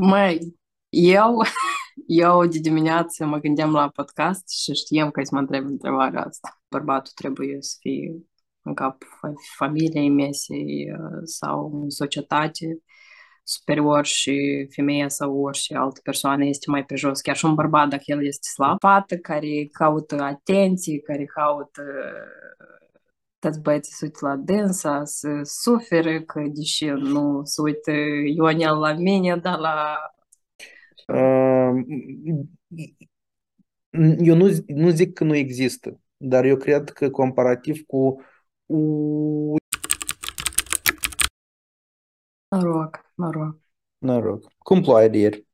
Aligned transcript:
Măi, 0.00 0.56
eu, 0.88 1.42
eu 2.06 2.46
de 2.46 2.58
dimineață 2.58 3.24
mă 3.26 3.38
gândeam 3.38 3.72
la 3.72 3.88
podcast 3.88 4.48
și 4.48 4.72
știam 4.74 5.10
că 5.10 5.20
îți 5.20 5.32
mă 5.32 5.38
întreb 5.38 5.64
întrebarea 5.66 6.22
asta. 6.22 6.60
Bărbatul 6.68 7.12
trebuie 7.14 7.56
să 7.60 7.76
fie 7.80 8.16
în 8.62 8.74
capul 8.74 9.08
familiei 9.56 10.10
mesei 10.10 10.92
uh, 10.92 11.20
sau 11.24 11.80
în 11.82 11.90
societate 11.90 12.78
superior 13.44 14.04
și 14.04 14.66
femeia 14.74 15.08
sau 15.08 15.36
orice 15.42 15.76
altă 15.76 16.00
persoană 16.02 16.44
este 16.44 16.70
mai 16.70 16.84
pe 16.84 16.96
jos. 16.96 17.20
Chiar 17.20 17.36
și 17.36 17.44
un 17.44 17.54
bărbat, 17.54 17.88
dacă 17.88 18.02
el 18.06 18.26
este 18.26 18.48
slab, 18.48 18.76
fată 18.80 19.16
care 19.16 19.68
caută 19.72 20.22
atenție, 20.22 21.00
care 21.00 21.24
caută 21.24 21.82
toți 23.46 23.60
băieții 23.60 23.92
se 23.92 24.04
uită 24.04 24.26
la 24.26 24.36
dânsa, 24.36 25.04
să 25.04 25.28
suferă 25.42 26.20
că 26.20 26.42
deși 26.54 26.84
nu 26.84 27.40
se 27.44 27.60
uită 27.60 27.90
Ionel 28.24 28.78
la 28.78 28.92
mine, 28.92 29.36
dar 29.36 29.58
la... 29.58 29.96
Uh, 31.06 31.84
eu 34.18 34.34
nu, 34.34 34.48
nu 34.66 34.88
zic 34.88 35.12
că 35.12 35.24
nu 35.24 35.34
există, 35.34 36.00
dar 36.16 36.44
eu 36.44 36.56
cred 36.56 36.90
că 36.90 37.10
comparativ 37.10 37.80
cu 37.86 38.20
Noroc, 42.48 43.12
noroc. 43.14 43.58
Noroc. 43.98 44.52
Cum 44.58 44.80
ploaie 44.80 45.08
de 45.08 45.18
ieri? 45.18 45.46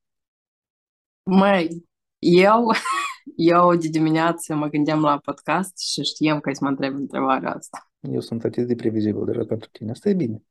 Măi, 1.23 1.85
eu, 2.19 2.71
eu 3.37 3.75
de 3.75 3.89
dimineață 3.89 4.55
mă 4.55 4.67
gândeam 4.67 5.01
la 5.01 5.19
podcast 5.19 5.79
și 5.79 6.03
știam 6.03 6.41
că 6.41 6.51
îți 6.51 6.63
mă 6.63 6.69
întreb 6.69 6.95
întrebarea 6.95 7.55
asta. 7.55 7.91
Eu 8.01 8.21
sunt 8.21 8.45
atât 8.45 8.67
de 8.67 8.75
previzibil 8.75 9.25
deja 9.25 9.45
pentru 9.45 9.69
tine. 9.73 9.91
Asta 9.91 10.09
e 10.09 10.15
bine. 10.15 10.43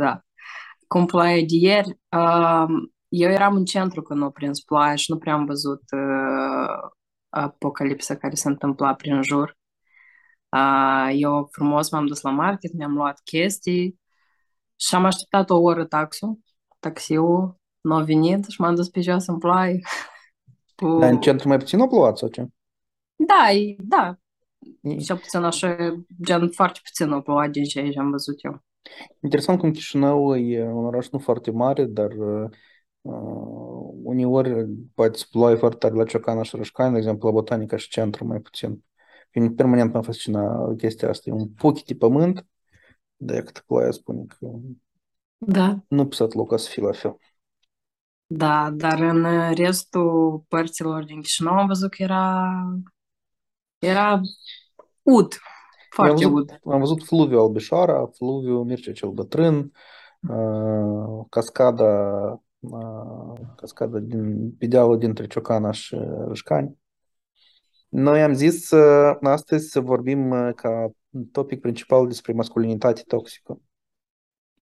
Da. 0.00 0.22
Cum 0.86 1.06
ploaie 1.06 1.40
de 1.40 1.56
ieri, 1.56 1.88
uh, 1.88 2.66
eu 3.08 3.30
eram 3.30 3.54
în 3.54 3.64
centru 3.64 4.02
când 4.02 4.20
nu 4.20 4.30
prins 4.30 4.60
ploaie 4.60 4.96
și 4.96 5.10
nu 5.10 5.18
prea 5.18 5.32
am 5.32 5.44
văzut 5.44 5.82
uh, 5.92 6.90
apocalipsa 7.28 8.16
care 8.16 8.34
se 8.34 8.48
întâmpla 8.48 8.94
prin 8.94 9.22
jur. 9.22 9.56
Uh, 10.48 11.10
eu 11.14 11.48
frumos 11.50 11.90
m-am 11.90 12.06
dus 12.06 12.20
la 12.20 12.30
market, 12.30 12.72
mi-am 12.72 12.92
luat 12.92 13.20
chestii 13.24 14.00
și 14.76 14.94
am 14.94 15.04
așteptat 15.04 15.50
o 15.50 15.60
oră 15.60 15.84
taxul, 15.84 16.38
taxiul, 16.78 17.56
nu 17.80 17.94
a 17.94 18.02
venit 18.02 18.46
și 18.46 18.60
m-am 18.60 18.74
dus 18.74 18.88
pe 18.88 19.00
jos 19.00 19.26
în 19.26 19.38
ploaie. 19.38 19.80
Cu... 20.82 20.98
Dar 20.98 21.10
în 21.10 21.20
centru 21.20 21.48
mai 21.48 21.58
puțin 21.58 21.80
a 21.80 21.86
plouat 21.86 22.18
sau 22.18 22.28
ce? 22.28 22.46
Da, 23.16 23.46
da. 23.78 24.18
Cel 25.04 25.16
puțin 25.16 25.42
așa, 25.42 25.76
gen 26.24 26.50
foarte 26.50 26.80
puțin 26.84 27.12
a 27.12 27.20
plouat 27.20 27.50
din 27.50 27.64
ce 27.64 27.92
am 27.98 28.10
văzut 28.10 28.44
eu. 28.44 28.64
Interesant 29.22 29.58
cum 29.58 29.70
Chișinău 29.70 30.36
e 30.36 30.62
un 30.62 30.84
oraș 30.84 31.08
nu 31.08 31.18
foarte 31.18 31.50
mare, 31.50 31.84
dar 31.84 32.10
uh, 32.10 32.50
uneori 34.02 34.66
poate 34.94 35.18
să 35.18 35.26
ploaie 35.30 35.56
foarte 35.56 35.76
tare 35.78 35.94
la 35.94 36.04
Ciocana 36.04 36.42
și 36.42 36.56
Rășcani, 36.56 36.92
de 36.92 36.98
exemplu, 36.98 37.28
la 37.28 37.34
Botanica 37.34 37.76
și 37.76 37.88
centru 37.88 38.26
mai 38.26 38.38
puțin. 38.38 38.84
Fiind 39.30 39.56
permanent 39.56 39.92
mă 39.92 40.02
fascina 40.02 40.74
chestia 40.76 41.08
asta. 41.08 41.30
E 41.30 41.32
un 41.32 41.48
puchi 41.48 41.84
de 41.84 41.94
pământ, 41.94 42.46
de 43.16 43.42
cât 43.42 43.58
ploaia 43.58 43.90
spune 43.90 44.24
că 44.38 44.50
da. 45.36 45.84
nu 45.88 46.06
pisat 46.06 46.32
loc 46.32 46.58
să 46.58 46.70
fie 46.70 46.82
la 46.82 46.92
fel. 46.92 47.16
Da, 48.30 48.70
dar 48.70 49.00
în 49.00 49.52
restul 49.54 50.44
părților 50.48 51.04
din 51.04 51.20
Chișinău 51.20 51.54
am 51.54 51.66
văzut 51.66 51.90
că 51.90 52.02
era 52.02 52.52
era 53.78 54.20
ud, 55.02 55.36
foarte 55.90 56.24
am 56.24 56.32
văzut, 56.32 56.50
ud. 56.50 56.72
Am 56.72 56.78
văzut 56.78 57.04
fluviul 57.04 57.40
Albișoara, 57.40 58.06
fluviul 58.06 58.64
Mircea 58.64 58.92
cel 58.92 59.10
Bătrân, 59.10 59.72
uh, 60.20 61.24
cascada, 61.28 61.92
uh, 62.58 63.40
cascada 63.56 63.98
din, 63.98 64.52
pe 64.58 64.66
dealul 64.66 64.98
dintre 64.98 65.26
Ciocanaș 65.26 65.80
și 65.80 65.96
Rășcani. 66.26 66.78
Noi 67.88 68.22
am 68.22 68.32
zis 68.32 68.70
uh, 68.70 69.16
astăzi 69.20 69.68
să 69.70 69.80
vorbim 69.80 70.30
uh, 70.30 70.54
ca 70.54 70.90
topic 71.32 71.60
principal 71.60 72.06
despre 72.06 72.32
masculinitate 72.32 73.02
toxică. 73.06 73.60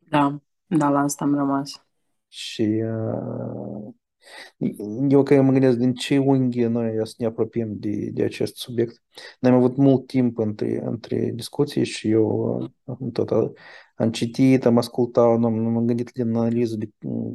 Da, 0.08 0.38
da, 0.66 0.88
la 0.88 0.98
asta 0.98 1.24
am 1.24 1.34
rămas. 1.34 1.85
Și 2.28 2.82
uh, 2.84 3.94
eu 5.08 5.22
că 5.22 5.42
mă 5.42 5.52
gândesc 5.52 5.76
din 5.76 5.94
ce 5.94 6.18
unghi 6.18 6.62
noi 6.62 7.06
să 7.06 7.14
ne 7.18 7.26
apropiem 7.26 7.78
de, 7.78 8.10
de 8.12 8.22
acest 8.22 8.56
subiect. 8.56 9.02
Noi 9.40 9.52
am 9.52 9.56
avut 9.56 9.76
mult 9.76 10.06
timp 10.06 10.38
între, 10.38 10.80
între 10.84 11.30
discuții 11.34 11.84
și 11.84 12.10
eu 12.10 12.58
tot 13.12 13.30
am 13.96 14.10
citit, 14.10 14.64
am 14.64 14.78
ascultat, 14.78 15.24
am, 15.24 15.44
am 15.44 15.86
gândit 15.86 16.10
din 16.10 16.36
analiză 16.36 16.76
de 16.76 16.90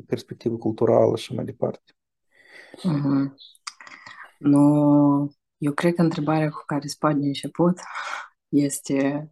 perspectivă 0.05 0.57
culturală 0.57 1.15
și 1.15 1.33
mai 1.33 1.45
departe. 1.45 1.95
Mm-hmm. 2.77 3.33
Nu, 4.37 5.35
eu 5.57 5.71
cred 5.71 5.93
că 5.93 6.01
întrebarea 6.01 6.49
cu 6.49 6.63
care 6.65 6.87
spun 6.87 7.19
de 7.19 7.25
început 7.27 7.79
este 8.49 9.31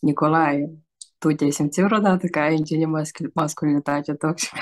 Nicolae, 0.00 0.78
tu 1.18 1.32
te-ai 1.32 1.50
simțit 1.50 1.84
vreodată 1.84 2.26
că 2.26 2.38
ai 2.38 2.56
în 2.56 2.62
tine 2.62 2.86
masculinitate 3.34 4.14
toxică? 4.14 4.58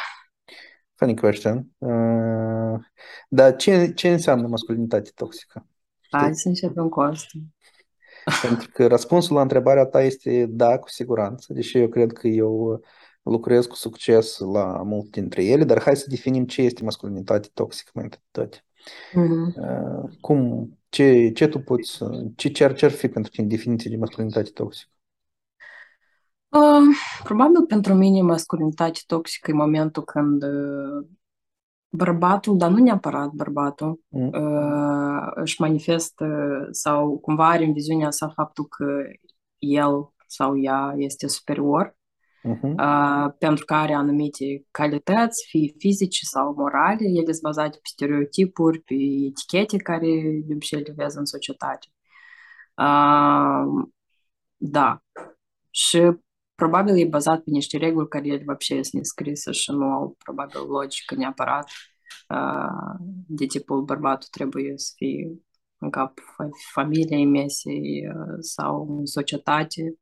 Funny 1.03 1.17
question. 1.17 1.67
Uh, 1.79 2.81
dar 3.29 3.57
ce, 3.57 3.93
ce 3.93 4.09
înseamnă 4.09 4.47
masculinitate 4.47 5.11
toxică? 5.15 5.67
Hai 6.11 6.35
să 6.35 6.49
începem 6.49 6.89
cu 6.89 7.01
asta. 7.01 7.39
Pentru 8.43 8.69
că 8.73 8.87
răspunsul 8.87 9.35
la 9.35 9.43
întrebarea 9.43 9.85
ta 9.85 10.03
este 10.03 10.47
da, 10.47 10.79
cu 10.79 10.89
siguranță, 10.89 11.53
deși 11.53 11.79
eu 11.79 11.89
cred 11.89 12.13
că 12.13 12.29
eu 12.29 12.81
lucrez 13.23 13.67
cu 13.67 13.75
succes 13.75 14.39
la 14.39 14.83
multe 14.83 15.21
dintre 15.21 15.45
ele, 15.45 15.65
dar 15.65 15.83
hai 15.83 15.97
să 15.97 16.07
definim 16.09 16.47
ce 16.47 16.63
este 16.63 16.85
masculinitate 16.85 17.49
toxică 17.55 17.91
mai 17.95 18.05
întâi 18.05 18.21
toate. 18.31 18.65
Mm-hmm. 19.11 19.55
Uh, 19.57 20.11
cum, 20.21 20.71
ce, 20.89 21.31
ce 21.31 21.49
tu 21.49 21.59
poți, 21.59 21.99
ce, 22.37 22.49
ce, 22.49 22.65
ar, 22.65 22.75
ce 22.75 22.85
ar 22.85 22.91
fi 22.91 23.09
pentru 23.09 23.31
tine 23.31 23.47
definiție 23.47 23.91
de 23.91 23.97
masculinitate 23.97 24.51
toxică? 24.51 24.91
Uh, 26.53 26.97
probabil 27.23 27.67
pentru 27.67 27.95
mine 27.95 28.23
masculinitate 28.23 29.01
toxică 29.07 29.51
e 29.51 29.55
momentul 29.55 30.05
când 30.05 30.43
uh, 30.43 31.07
bărbatul, 31.89 32.57
dar 32.57 32.71
nu 32.71 32.83
neapărat 32.83 33.31
bărbatul, 33.31 34.01
mm. 34.09 34.27
uh, 34.29 35.31
își 35.35 35.61
manifestă 35.61 36.27
sau 36.71 37.19
cumva 37.19 37.49
are 37.49 37.65
în 37.65 37.73
viziunea 37.73 38.11
sa 38.11 38.29
faptul 38.29 38.65
că 38.65 39.03
el 39.59 40.13
sau 40.27 40.59
ea 40.59 40.95
este 40.97 41.27
superior, 41.27 41.97
uh-huh. 42.49 42.75
uh, 42.77 43.33
pentru 43.39 43.65
că 43.65 43.75
are 43.75 43.93
anumite 43.93 44.67
calități, 44.71 45.47
fie 45.49 45.75
fizice 45.79 46.25
sau 46.25 46.55
morale, 46.57 47.05
ele 47.05 47.33
sunt 47.33 47.43
bazate 47.43 47.77
pe 47.77 47.89
stereotipuri, 47.93 48.81
pe 48.81 48.95
etichete 49.29 49.77
care 49.77 50.41
de 50.45 50.55
obicei 50.55 50.83
le 50.83 50.93
vezi 50.97 51.19
în 51.19 51.25
societate. 51.25 51.87
Uh, 52.77 53.87
da. 54.57 55.03
Și 55.71 56.13
probabil 56.56 56.98
e 56.98 57.06
bazat 57.06 57.44
pe 57.44 57.50
niște 57.50 57.78
reguli 57.78 58.08
care 58.08 58.28
ele 58.28 58.44
вообще 58.46 58.84
sunt 58.84 58.94
nescrise 58.94 59.52
și 59.52 59.72
nu 59.72 59.86
au 59.86 60.16
probabil 60.24 60.60
logică 60.68 61.16
neapărat 61.16 61.70
uh, 62.30 63.06
de 63.28 63.46
tipul 63.46 63.82
bărbatul 63.82 64.28
trebuie 64.32 64.74
să 64.76 64.92
fie 64.96 65.38
în 65.80 65.90
cap 65.90 66.20
familiei 66.74 67.26
mesei 67.26 68.08
uh, 68.08 68.38
sau 68.40 68.98
în 69.00 69.06
societate 69.06 69.98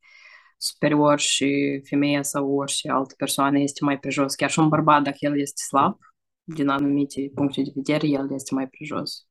superior 0.58 1.20
și 1.20 1.82
femeia 1.84 2.22
sau 2.22 2.56
orice 2.56 2.90
altă 2.90 3.14
persoană 3.18 3.60
este 3.60 3.84
mai 3.84 4.00
pe 4.00 4.10
jos. 4.10 4.36
Chiar 4.36 4.50
și 4.50 4.60
un 4.60 4.70
bărbat, 4.70 5.04
dacă 5.04 5.18
el 5.20 5.40
este 5.40 5.62
slab, 5.68 5.98
din 6.44 6.68
anumite 6.68 7.32
puncte 7.34 7.62
de 7.62 7.72
vedere, 7.76 8.08
el 8.08 8.34
este 8.34 8.54
mai 8.54 8.68
pe 8.68 8.78
jos. 8.84 9.28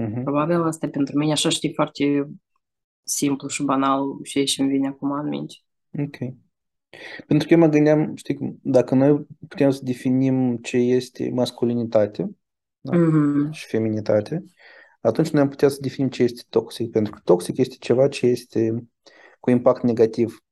Uh-huh. 0.00 0.22
Probabil 0.22 0.62
asta 0.62 0.88
pentru 0.88 1.18
mine 1.18 1.32
așa 1.32 1.48
știi 1.48 1.74
foarte 1.74 2.28
simplu 3.02 3.48
și 3.48 3.62
banal 3.62 4.02
și 4.22 4.46
și 4.46 4.60
îmi 4.60 4.70
vine 4.70 4.88
acum 4.88 5.10
în 5.10 5.28
minte. 5.28 5.54
Ok. 5.98 6.16
Pentru 7.27 7.47
că 7.47 7.53
eu 7.53 7.59
mă 7.59 7.67
gândeam, 7.67 8.15
știi, 8.15 8.59
dacă 8.61 8.95
noi 8.95 9.25
putem 9.47 9.69
să 9.69 9.79
definim 9.83 10.57
ce 10.57 10.77
este 10.77 11.31
masculinitate 11.33 12.29
da? 12.79 12.97
mm-hmm. 12.97 13.51
și 13.51 13.67
feminitate, 13.67 14.43
atunci 15.01 15.29
noi 15.29 15.41
am 15.41 15.49
putea 15.49 15.69
să 15.69 15.77
definim 15.81 16.09
ce 16.09 16.23
este 16.23 16.43
toxic. 16.49 16.91
Pentru 16.91 17.13
că 17.13 17.19
toxic 17.23 17.57
este 17.57 17.75
ceva 17.79 18.07
ce 18.07 18.25
este 18.25 18.87
cu 19.39 19.49
impact 19.49 19.83
negativ. 19.83 20.43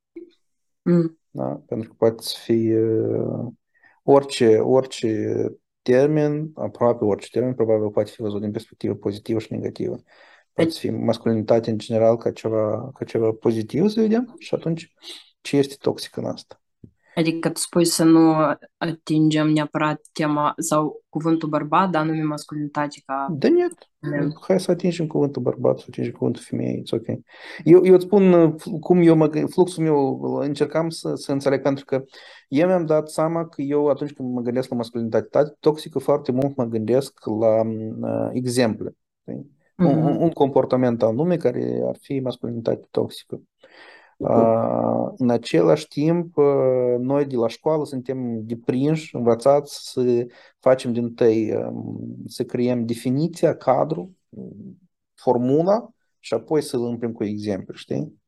Mm. 0.81 1.19
Da? 1.29 1.61
Pentru 1.65 1.89
că 1.89 1.95
poate 1.97 2.23
să 2.23 2.37
fie 2.43 2.79
uh, 2.79 3.47
orice, 4.03 4.57
orice 4.57 5.35
termen, 5.81 6.51
aproape 6.53 7.03
orice 7.03 7.29
termen, 7.31 7.53
probabil 7.53 7.89
poate 7.89 8.11
fi 8.11 8.21
văzut 8.21 8.41
din 8.41 8.51
perspectivă 8.51 8.93
pozitivă 8.93 9.39
și 9.39 9.53
negativă. 9.53 9.95
Poate 10.53 10.69
deci... 10.69 10.79
fi 10.79 10.89
masculinitate 10.89 11.69
în 11.69 11.77
general 11.77 12.17
ca 12.17 12.31
ceva, 12.31 12.91
ca 12.93 13.05
ceva 13.05 13.31
pozitiv, 13.31 13.87
să 13.87 13.99
vedem, 14.01 14.35
și 14.39 14.55
atunci 14.55 14.93
ce 15.43 15.57
este 15.57 15.75
toxic 15.79 16.15
în 16.15 16.25
asta? 16.25 16.61
Adică 17.15 17.49
tu 17.49 17.59
spui 17.59 17.85
să 17.85 18.03
nu 18.03 18.33
atingem 18.77 19.49
neapărat 19.49 20.01
tema 20.11 20.53
sau 20.57 21.03
cuvântul 21.09 21.49
bărbat, 21.49 21.89
dar 21.89 22.05
nume 22.05 22.21
masculinitate 22.21 23.01
ca... 23.05 23.27
Da, 23.99 24.09
nu. 24.09 24.37
Hai 24.41 24.59
să 24.59 24.71
atingem 24.71 25.07
cuvântul 25.07 25.41
bărbat, 25.41 25.77
să 25.77 25.85
atingem 25.87 26.11
cuvântul 26.13 26.43
femeie, 26.45 26.81
it's 26.81 26.99
ok. 26.99 27.05
Eu, 27.63 27.85
eu 27.85 27.93
îți 27.93 28.05
spun 28.05 28.55
cum 28.79 29.01
eu 29.01 29.15
mă, 29.15 29.45
fluxul 29.49 29.83
meu 29.83 30.21
încercam 30.41 30.89
să, 30.89 31.15
să 31.15 31.31
înțeleg, 31.31 31.61
pentru 31.61 31.85
că 31.85 32.03
eu 32.47 32.67
mi-am 32.67 32.85
dat 32.85 33.09
seama 33.09 33.47
că 33.47 33.61
eu 33.61 33.87
atunci 33.87 34.13
când 34.13 34.33
mă 34.33 34.41
gândesc 34.41 34.69
la 34.69 34.75
masculinitate 34.75 35.55
toxică, 35.59 35.99
foarte 35.99 36.31
mult 36.31 36.55
mă 36.55 36.65
gândesc 36.65 37.25
la 37.25 37.61
uh, 37.61 38.29
exemple. 38.31 38.89
Mm-hmm. 38.89 39.85
Un, 39.85 40.15
un 40.19 40.29
comportament 40.29 41.03
anume 41.03 41.37
care 41.37 41.81
ar 41.87 41.97
fi 41.99 42.19
masculinitate 42.19 42.87
toxică. 42.91 43.35
Uh, 43.35 43.71
în 45.17 45.29
același 45.29 45.87
timp, 45.87 46.37
uh, 46.37 46.95
noi 46.99 47.25
de 47.25 47.35
la 47.35 47.47
școală 47.47 47.85
suntem 47.85 48.45
deprinși, 48.45 49.15
învățați 49.15 49.91
să 49.91 50.25
facem 50.59 50.93
din 50.93 51.13
tăi, 51.13 51.55
uh, 51.55 51.73
să 52.25 52.43
creăm 52.43 52.85
definiția, 52.85 53.55
cadru, 53.55 54.17
formula 55.13 55.89
și 56.19 56.33
apoi 56.33 56.61
să 56.61 56.75
îl 56.75 56.85
împrim 56.85 57.11
cu 57.11 57.23
exemple, 57.23 57.75
știi? 57.75 58.21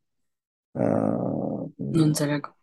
Uh, 0.72 1.70
nu 1.76 2.04
înțeleg. 2.04 2.56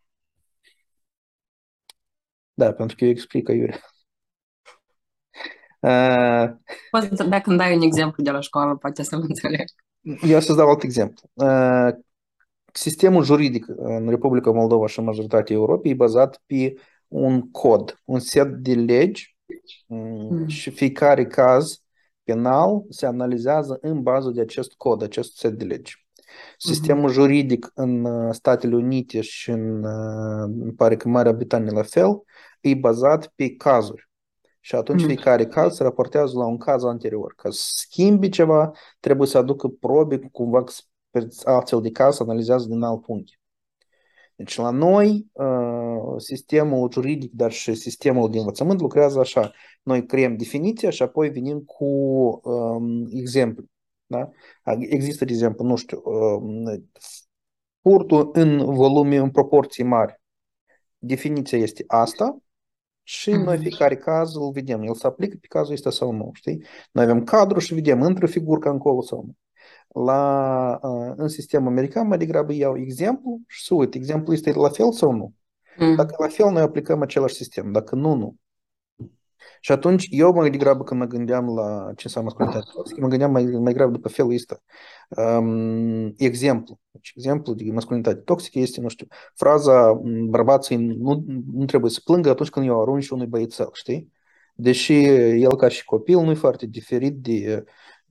Da, 2.54 2.72
pentru 2.72 2.96
că 2.96 3.04
eu 3.04 3.10
explic 3.10 3.48
Iurea. 3.48 3.80
Uh, 5.80 6.50
Poți, 6.90 7.28
dacă 7.28 7.50
îmi 7.50 7.58
dai 7.58 7.76
un 7.76 7.82
exemplu 7.82 8.22
de 8.22 8.30
la 8.30 8.40
școală, 8.40 8.76
poate 8.76 9.02
să-l 9.02 9.20
înțeleg. 9.28 9.64
Eu 10.22 10.40
să-ți 10.40 10.56
dau 10.56 10.68
alt 10.68 10.82
exemplu. 10.82 11.30
Uh, 12.72 12.78
sistemul 12.80 13.22
juridic 13.22 13.66
în 13.76 14.08
Republica 14.08 14.50
Moldova 14.50 14.86
și 14.86 14.98
în 14.98 15.04
majoritatea 15.04 15.56
Europei 15.56 15.90
e 15.90 15.94
bazat 15.94 16.42
pe 16.46 16.74
un 17.08 17.50
cod, 17.50 18.00
un 18.04 18.18
set 18.18 18.48
de 18.48 18.74
legi 18.74 19.36
mm. 19.86 20.46
și 20.46 20.70
fiecare 20.70 21.26
caz 21.26 21.82
penal 22.24 22.82
se 22.88 23.06
analizează 23.06 23.78
în 23.80 24.02
bază 24.02 24.30
de 24.30 24.40
acest 24.40 24.72
cod, 24.72 25.02
acest 25.02 25.36
set 25.36 25.58
de 25.58 25.64
legi. 25.64 26.06
Sistemul 26.58 27.10
uh-huh. 27.10 27.14
juridic 27.14 27.70
în 27.74 28.06
Statele 28.32 28.74
Unite 28.74 29.20
și 29.20 29.50
în, 29.50 29.84
îmi 30.42 30.72
pare 30.72 30.96
că 30.96 31.08
Marea 31.08 31.32
Britanie 31.32 31.70
la 31.70 31.82
fel, 31.82 32.22
e 32.60 32.74
bazat 32.74 33.32
pe 33.34 33.56
cazuri. 33.56 34.10
Și 34.60 34.74
atunci 34.74 35.00
mm. 35.00 35.06
fiecare 35.06 35.46
caz 35.46 35.74
se 35.74 35.82
raportează 35.82 36.38
la 36.38 36.46
un 36.46 36.56
caz 36.58 36.84
anterior. 36.84 37.34
Ca 37.36 37.50
să 37.50 37.72
schimbi 37.74 38.28
ceva, 38.28 38.70
trebuie 39.00 39.28
să 39.28 39.38
aducă 39.38 39.68
probe 39.68 40.18
cumva 40.32 40.64
altfel 41.44 41.80
de 41.80 41.90
caz 41.90 42.16
se 42.16 42.22
analizează 42.22 42.66
din 42.66 42.82
alt 42.82 43.02
punct. 43.02 43.40
Deci 44.36 44.56
la 44.56 44.70
noi 44.70 45.30
sistemul 46.16 46.90
juridic, 46.92 47.32
dar 47.32 47.52
și 47.52 47.74
sistemul 47.74 48.30
de 48.30 48.38
învățământ 48.38 48.80
lucrează 48.80 49.18
așa. 49.18 49.52
Noi 49.82 50.06
creăm 50.06 50.36
definiția 50.36 50.90
și 50.90 51.02
apoi 51.02 51.30
venim 51.30 51.60
cu 51.60 51.84
um, 52.44 53.06
exemplu. 53.10 53.64
Da? 54.06 54.30
Există, 54.78 55.24
de 55.24 55.32
exemplu, 55.32 55.64
nu 55.64 55.76
știu, 55.76 56.02
um, 56.04 56.88
furtul 57.82 58.30
în 58.32 58.74
volume, 58.74 59.16
în 59.16 59.30
proporții 59.30 59.84
mari. 59.84 60.20
Definiția 60.98 61.58
este 61.58 61.84
asta, 61.86 62.42
și 63.02 63.30
noi 63.30 63.58
fiecare 63.58 63.96
caz 63.96 64.34
îl 64.34 64.50
vedem, 64.50 64.82
el 64.82 64.94
se 64.94 65.06
aplică 65.06 65.36
pe 65.40 65.46
cazul 65.46 65.74
ăsta 65.74 65.90
sau 65.90 66.12
nu, 66.12 66.30
știi? 66.32 66.64
Noi 66.92 67.04
avem 67.04 67.24
cadru 67.24 67.58
și 67.58 67.74
vedem, 67.74 68.02
între 68.02 68.26
figurca 68.26 68.70
încolo 68.70 69.02
sau 69.02 69.22
nu. 69.26 69.36
La, 69.88 70.78
în 71.16 71.28
sistemul 71.28 71.68
american 71.68 72.06
mai 72.06 72.18
degrabă 72.18 72.52
iau 72.52 72.78
exemplu 72.78 73.40
și 73.46 73.64
să 73.64 73.74
uit, 73.74 73.94
exemplul 73.94 74.34
este 74.34 74.52
la 74.52 74.68
fel 74.68 74.92
sau 74.92 75.12
nu? 75.12 75.34
Dacă 75.96 76.14
la 76.18 76.28
fel, 76.28 76.50
noi 76.50 76.62
aplicăm 76.62 77.02
același 77.02 77.34
sistem, 77.34 77.72
dacă 77.72 77.94
nu, 77.94 78.14
nu. 78.14 78.36
Și 79.60 79.72
atunci 79.72 80.06
eu 80.10 80.32
mai 80.32 80.50
degrabă 80.50 80.84
când 80.84 81.00
mă 81.00 81.06
gândeam 81.06 81.54
la 81.54 81.92
ce 81.96 82.02
înseamnă 82.04 82.30
masculinitate 82.30 82.70
toxică, 82.74 83.00
mă 83.00 83.08
gândeam 83.08 83.32
mai, 83.32 83.44
mai 83.44 83.72
degrabă 83.72 83.92
după 83.92 84.08
felul 84.08 84.32
ăsta. 84.34 84.62
Um, 85.08 86.12
exemplu. 86.16 86.80
Deci, 86.90 87.12
exemplu 87.16 87.54
de 87.54 87.70
masculinitate 87.72 88.20
toxică 88.20 88.58
este, 88.58 88.80
nu 88.80 88.88
știu, 88.88 89.06
fraza 89.34 89.92
bărbații 90.28 90.76
nu, 90.76 91.24
nu 91.52 91.64
trebuie 91.64 91.90
să 91.90 92.00
plângă 92.04 92.30
atunci 92.30 92.50
când 92.50 92.66
eu 92.66 92.80
arunci 92.80 93.08
unui 93.08 93.26
băiețel, 93.26 93.68
știi? 93.72 94.12
Deși 94.54 95.04
el 95.04 95.56
ca 95.56 95.68
și 95.68 95.84
copil 95.84 96.18
nu 96.18 96.30
e 96.30 96.34
foarte 96.34 96.66
diferit 96.66 97.14
de, 97.14 97.64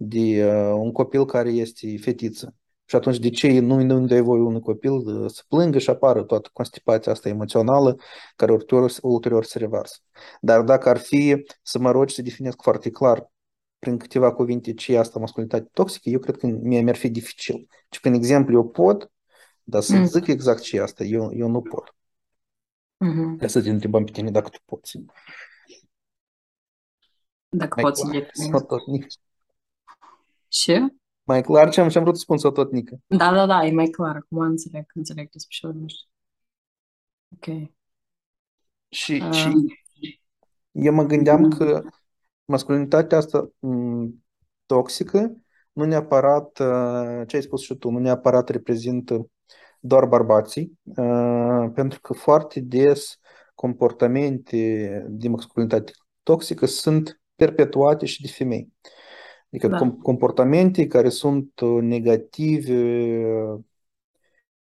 de 0.03 0.45
uh, 0.45 0.74
un 0.74 0.92
copil 0.92 1.25
care 1.25 1.50
este 1.50 1.98
fetiță. 1.98 2.56
Și 2.86 2.95
atunci 2.95 3.19
de 3.19 3.30
ce 3.30 3.59
nu, 3.59 3.81
nu 3.81 4.07
dai 4.07 4.21
voi 4.21 4.39
unui 4.39 4.62
copil 4.62 5.27
să 5.30 5.44
plângă 5.48 5.77
și 5.77 5.89
apară 5.89 6.24
toată 6.24 6.50
constipația 6.53 7.12
asta 7.12 7.30
emoțională 7.30 7.98
care 8.36 8.51
ulterior, 8.51 8.92
ulterior 9.01 9.44
se 9.44 9.57
revarsă. 9.57 9.98
Dar 10.42 10.62
dacă 10.62 10.89
ar 10.89 10.98
fi 10.98 11.45
să 11.62 11.80
mă 11.80 11.92
rogi 11.92 12.13
să 12.13 12.21
definesc 12.21 12.62
foarte 12.62 12.89
clar 12.89 13.31
prin 13.80 13.98
câteva 13.98 14.33
cuvinte 14.33 14.74
ce 14.74 14.94
e 14.94 15.00
asta 15.00 15.19
masculinitate 15.19 15.69
toxică, 15.74 16.09
eu 16.09 16.19
cred 16.19 16.38
că 16.38 16.48
mie 16.48 16.81
mi-ar 16.81 16.95
fi 16.95 17.09
dificil. 17.09 17.68
Și 17.89 18.00
prin 18.00 18.13
exemplu 18.13 18.53
eu 18.53 18.69
pot, 18.69 19.12
dar 19.63 19.81
să 19.81 19.95
mm. 19.95 20.06
zic 20.06 20.27
exact 20.27 20.62
ce 20.62 20.77
e 20.77 20.81
asta, 20.81 21.03
eu, 21.03 21.33
eu 21.33 21.48
nu 21.48 21.62
pot. 21.62 21.95
Mm-hmm. 23.06 23.38
De 23.38 23.48
să 23.48 23.62
te 23.62 23.69
întrebăm 23.69 24.03
pe 24.03 24.12
tine 24.12 24.31
dacă 24.31 24.50
tu 24.50 24.59
poți. 24.65 24.98
Dacă 27.50 27.81
Mai 27.81 27.83
poți 27.83 28.01
să 28.01 28.07
Ce? 30.51 30.80
Mai 31.24 31.42
clar 31.42 31.69
ce 31.69 31.81
am, 31.81 31.89
ce 31.89 31.98
am 31.98 32.03
vrut 32.03 32.15
să 32.15 32.21
spun 32.21 32.38
sototnică. 32.38 33.00
Da, 33.07 33.33
da, 33.33 33.45
da, 33.45 33.65
e 33.65 33.71
mai 33.71 33.88
clar. 33.88 34.15
Acum 34.15 34.38
înțeleg, 34.38 34.86
înțeleg 34.94 35.30
despre 35.30 35.56
ce 35.59 35.68
vorbești. 35.68 36.07
Ok. 37.36 37.69
Și, 38.89 39.24
uh. 39.25 39.31
și 39.31 39.80
eu 40.71 40.94
mă 40.94 41.03
gândeam 41.03 41.42
mm. 41.42 41.50
că 41.50 41.81
masculinitatea 42.45 43.18
asta 43.18 43.50
m- 43.50 44.09
toxică 44.65 45.36
nu 45.71 45.86
neapărat, 45.86 46.59
uh, 46.59 47.27
ce 47.27 47.36
ai 47.36 47.42
spus 47.42 47.62
și 47.62 47.75
tu, 47.75 47.89
nu 47.89 48.00
neapărat 48.00 48.50
reprezintă 48.50 49.30
doar 49.80 50.06
bărbații, 50.06 50.80
uh, 50.83 51.71
pentru 51.74 52.00
că 52.01 52.13
foarte 52.13 52.59
des 52.59 53.19
comportamente 53.56 55.06
de 55.09 55.27
masculinitate 55.27 55.92
toxică 56.24 56.65
sunt 56.65 57.21
perpetuate 57.36 58.06
și 58.06 58.21
de 58.21 58.27
femei. 58.27 58.74
Adică 59.51 59.68
da. 59.68 59.98
comportamente 60.01 60.88
care 60.88 61.09
sunt 61.09 61.59
uh, 61.59 61.81
negative 61.81 62.74
uh, 63.25 63.59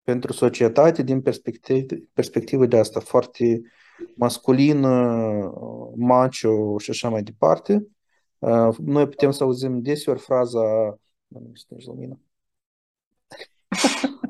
pentru 0.02 0.32
societate 0.32 1.02
din 1.02 1.20
perspectivă, 1.22 1.94
perspectivă 2.12 2.66
de 2.66 2.78
asta, 2.78 3.00
foarte 3.00 3.62
masculină, 4.16 4.88
uh, 5.44 5.92
macho 5.96 6.78
și 6.78 6.90
așa 6.90 7.08
mai 7.08 7.22
departe. 7.22 7.86
Noi 8.78 9.08
putem 9.08 9.30
să 9.30 9.42
auzim 9.42 9.82
deseori 9.82 10.20
fraza 10.20 10.98
lumină. 11.86 12.20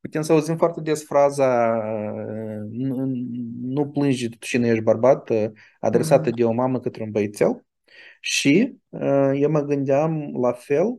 Putem 0.00 0.22
să 0.22 0.32
auzim 0.32 0.56
foarte 0.56 0.80
des 0.80 1.04
fraza 1.04 1.74
nu, 2.70 3.04
nu 3.60 3.88
plângi 3.88 4.28
tu 4.28 4.36
și 4.40 4.58
nu 4.58 4.66
ești 4.66 4.82
bărbat, 4.82 5.30
adresată 5.80 6.28
mm. 6.28 6.34
de 6.34 6.44
o 6.44 6.52
mamă 6.52 6.80
către 6.80 7.02
un 7.02 7.10
băiețel. 7.10 7.64
Și 8.20 8.76
uh, 8.88 9.30
eu 9.34 9.50
mă 9.50 9.60
gândeam 9.60 10.40
la 10.40 10.52
fel 10.52 10.98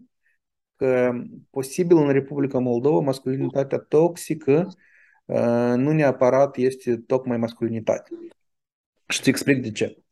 că 0.75 1.11
posibil 1.49 1.97
în 1.97 2.11
Republica 2.11 2.59
Moldova 2.59 2.99
masculinitatea 2.99 3.77
toxică 3.77 4.67
uh, 5.25 5.73
nu 5.75 5.91
neapărat 5.91 6.57
este 6.57 6.97
tocmai 6.97 7.37
masculinitate. 7.37 8.09
Și 9.07 9.21
te 9.21 9.29
explic 9.29 9.61
de 9.61 9.71
ce. 9.71 10.03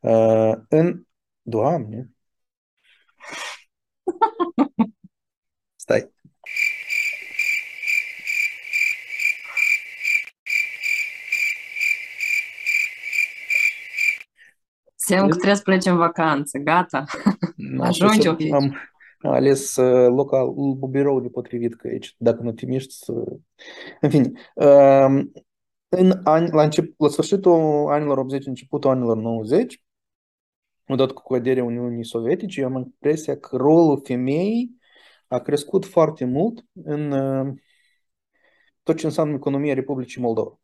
Uh, 0.00 0.52
în... 0.68 1.06
Doamne! 1.42 2.10
Stai. 5.76 6.13
Seamă 15.06 15.28
că 15.28 15.34
trebuie 15.34 15.56
să 15.56 15.62
pleci 15.62 15.84
în 15.84 15.96
vacanță, 15.96 16.58
gata, 16.58 17.04
ajungi 17.80 18.28
o 18.28 18.34
Am 19.18 19.32
ales 19.32 19.76
uh, 19.76 20.08
local, 20.08 20.54
birou 20.90 21.20
de 21.20 21.28
potrivit, 21.28 21.74
că 21.74 21.86
aici, 21.86 22.14
dacă 22.18 22.42
nu 22.42 22.52
te 22.52 22.66
miști, 22.66 22.94
să... 22.94 23.12
În 24.00 24.10
fine, 24.10 24.30
uh, 24.54 25.24
în 25.88 26.20
ani, 26.24 26.50
la, 26.50 26.62
încep, 26.62 26.94
la 27.00 27.08
sfârșitul 27.08 27.86
anilor 27.90 28.18
80, 28.18 28.46
începutul 28.46 28.90
anilor 28.90 29.16
90, 29.16 29.82
odată 30.86 31.12
cu 31.12 31.32
căderea 31.32 31.64
Uniunii 31.64 32.04
Sovietice, 32.04 32.60
eu 32.60 32.66
am 32.66 32.76
impresia 32.76 33.36
că 33.36 33.56
rolul 33.56 34.00
femeii 34.04 34.78
a 35.28 35.38
crescut 35.38 35.84
foarte 35.84 36.24
mult 36.24 36.64
în 36.84 37.10
uh, 37.10 37.54
tot 38.82 38.96
ce 38.96 39.06
înseamnă 39.06 39.34
economia 39.34 39.74
Republicii 39.74 40.20
Moldova. 40.20 40.58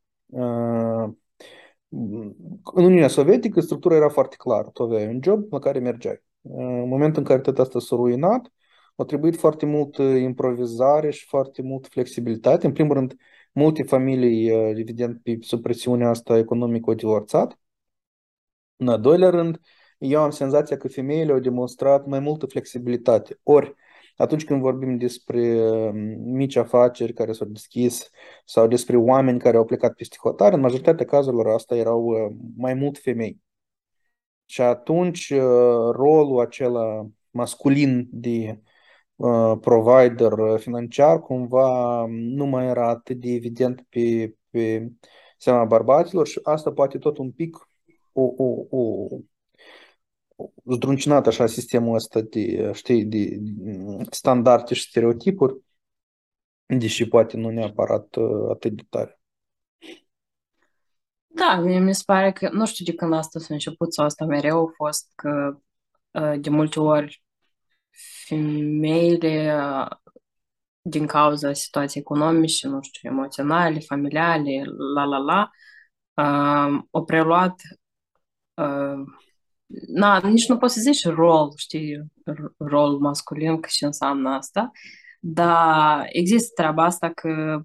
Uh, 1.90 2.30
în 2.74 2.84
Uniunea 2.84 3.08
Sovietică 3.08 3.60
structura 3.60 3.94
era 3.94 4.08
foarte 4.08 4.36
clară. 4.36 4.70
Tu 4.72 4.82
aveai 4.82 5.06
un 5.06 5.20
job 5.22 5.52
la 5.52 5.58
care 5.58 5.78
mergeai. 5.78 6.22
În 6.42 6.88
momentul 6.88 7.22
în 7.22 7.28
care 7.28 7.40
tot 7.40 7.58
asta 7.58 7.78
s-a 7.78 7.96
ruinat, 7.96 8.52
a 8.96 9.04
trebuit 9.04 9.36
foarte 9.36 9.66
mult 9.66 9.96
improvizare 9.96 11.10
și 11.10 11.26
foarte 11.26 11.62
mult 11.62 11.86
flexibilitate. 11.86 12.66
În 12.66 12.72
primul 12.72 12.94
rând, 12.94 13.16
multe 13.52 13.82
familii, 13.82 14.48
evident, 14.48 15.22
pe 15.22 15.36
sub 15.40 15.62
presiunea 15.62 16.08
asta 16.08 16.38
economică 16.38 16.90
au 16.90 16.94
divorțat. 16.94 17.58
În 18.76 18.88
al 18.88 19.00
doilea 19.00 19.30
rând, 19.30 19.60
eu 19.98 20.20
am 20.22 20.30
senzația 20.30 20.76
că 20.76 20.88
femeile 20.88 21.32
au 21.32 21.38
demonstrat 21.38 22.06
mai 22.06 22.18
multă 22.20 22.46
flexibilitate. 22.46 23.38
Ori, 23.42 23.74
atunci 24.20 24.44
când 24.44 24.60
vorbim 24.60 24.96
despre 24.96 25.42
mici 26.24 26.56
afaceri 26.56 27.12
care 27.12 27.32
s-au 27.32 27.46
deschis 27.46 28.10
sau 28.44 28.66
despre 28.66 28.96
oameni 28.96 29.38
care 29.38 29.56
au 29.56 29.64
plecat 29.64 29.94
peste 29.94 30.16
hotar, 30.20 30.52
în 30.52 30.60
majoritatea 30.60 31.04
cazurilor 31.06 31.46
asta 31.48 31.76
erau 31.76 32.32
mai 32.56 32.74
mult 32.74 32.98
femei. 32.98 33.40
Și 34.44 34.60
atunci 34.60 35.32
rolul 35.92 36.40
acela 36.40 37.06
masculin 37.30 38.08
de 38.10 38.60
provider 39.60 40.32
financiar 40.58 41.20
cumva 41.20 42.06
nu 42.08 42.46
mai 42.46 42.66
era 42.66 42.88
atât 42.88 43.16
de 43.16 43.30
evident 43.30 43.86
pe, 43.88 44.34
pe 44.50 44.90
seama 45.38 45.64
bărbaților 45.64 46.26
și 46.26 46.40
asta 46.42 46.72
poate 46.72 46.98
tot 46.98 47.18
un 47.18 47.30
pic 47.30 47.56
o, 48.12 48.22
o, 48.36 48.66
o 48.70 49.06
zdruncinat 50.74 51.26
așa 51.26 51.46
sistemul 51.46 51.94
ăsta 51.94 52.20
de, 52.20 52.70
știi, 52.74 53.04
de 53.04 53.40
standarde 54.10 54.74
și 54.74 54.88
stereotipuri, 54.88 55.56
deși 56.66 57.08
poate 57.08 57.36
nu 57.36 57.50
neapărat 57.50 58.16
atât 58.50 58.72
de 58.72 58.82
tare. 58.88 59.20
Da, 61.26 61.60
mie 61.60 61.78
mi 61.78 61.94
se 61.94 62.02
pare 62.06 62.32
că, 62.32 62.48
nu 62.52 62.66
știu 62.66 62.84
de 62.84 62.94
când 62.94 63.12
asta 63.12 63.38
s-a 63.38 63.54
început 63.54 63.94
sau 63.94 64.04
asta 64.04 64.24
mereu 64.24 64.66
a 64.66 64.72
fost 64.76 65.12
că 65.14 65.58
de 66.40 66.50
multe 66.50 66.80
ori 66.80 67.24
femeile 68.26 69.54
din 70.82 71.06
cauza 71.06 71.52
situației 71.52 72.02
economice, 72.02 72.68
nu 72.68 72.82
știu, 72.82 73.10
emoționale, 73.10 73.78
familiale, 73.78 74.62
la 74.94 75.04
la 75.04 75.18
la, 75.18 75.50
uh, 76.14 76.82
au 76.90 77.04
preluat 77.04 77.54
uh, 78.54 79.04
na, 79.86 80.18
nici 80.18 80.48
nu 80.48 80.58
poți 80.58 80.74
să 80.74 80.80
zici 80.80 81.04
rol, 81.04 81.52
știi, 81.56 82.04
rol 82.58 82.98
masculin, 82.98 83.60
că 83.60 83.68
ce 83.72 83.86
înseamnă 83.86 84.30
asta, 84.30 84.70
dar 85.20 86.06
există 86.12 86.50
treaba 86.54 86.84
asta 86.84 87.10
că 87.10 87.60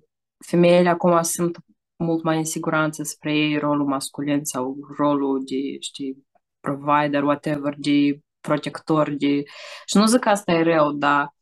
femeile 0.45 0.89
acum 0.89 1.21
sunt 1.21 1.57
mult 1.95 2.24
mai 2.24 2.38
în 2.38 2.45
siguranță 2.45 3.03
spre 3.03 3.35
ei 3.35 3.57
rolul 3.57 3.88
masculin 3.88 4.43
sau 4.43 4.77
rolul 4.97 5.43
de, 5.45 5.79
știi, 5.79 6.25
provider, 6.59 7.24
whatever, 7.24 7.74
de 7.77 8.19
protector, 8.41 9.09
de... 9.09 9.43
Și 9.85 9.97
nu 9.97 10.05
zic 10.05 10.19
că 10.19 10.29
asta 10.29 10.51
e 10.51 10.63
rău, 10.63 10.91
dar 10.91 11.24
uh, 11.24 11.34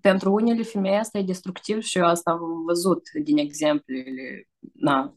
pentru 0.00 0.32
unele 0.32 0.62
femei 0.62 0.96
asta 0.96 1.18
e 1.18 1.22
destructiv 1.22 1.82
și 1.82 1.98
eu 1.98 2.04
asta 2.04 2.30
am 2.30 2.64
văzut 2.66 3.02
din 3.22 3.38
exemplele, 3.38 4.48
na, 4.72 5.14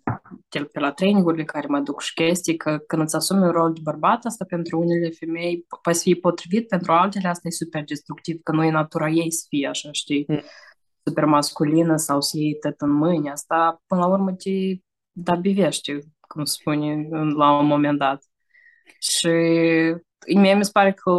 pe 0.50 0.80
la 0.80 0.92
trainingurile 0.92 1.44
care 1.44 1.68
mă 1.68 1.80
duc 1.80 2.02
și 2.02 2.14
chestii, 2.14 2.58
că 2.58 2.78
când 2.88 3.02
îți 3.02 3.16
asumi 3.16 3.42
un 3.42 3.52
rol 3.52 3.74
de 3.74 3.80
bărbat, 3.84 4.26
asta 4.26 4.46
pentru 4.46 4.80
unele 4.80 5.10
femei 5.10 5.66
poate 5.82 6.00
fi 6.00 6.16
potrivit, 6.16 6.68
pentru 6.68 6.92
altele 6.92 7.28
asta 7.28 7.48
e 7.48 7.52
super 7.52 7.84
destructiv, 7.84 8.40
că 8.44 8.52
nu 8.52 8.64
e 8.64 8.72
natura 8.72 9.10
ei 9.10 9.32
să 9.32 9.46
fie 9.50 9.68
așa, 9.68 9.92
știi, 9.92 10.26
mm. 10.28 10.42
super 11.04 11.26
masculină 11.26 11.96
sau 11.96 12.22
să 12.22 12.38
iei 12.38 12.58
tot 12.60 12.82
în 12.82 12.92
mâini. 12.92 13.30
Asta, 13.30 13.82
până 13.88 14.02
la 14.02 14.08
urmă, 14.08 14.34
te 14.34 14.50
da 15.12 15.36
bivește, 15.36 16.00
cum 16.20 16.44
spune 16.44 17.08
la 17.36 17.58
un 17.60 17.66
moment 17.66 17.98
dat. 17.98 18.24
Și 19.00 19.28
mie 20.36 20.56
mi 20.56 20.66
se 20.66 20.70
pare 20.74 20.94
că 20.94 21.12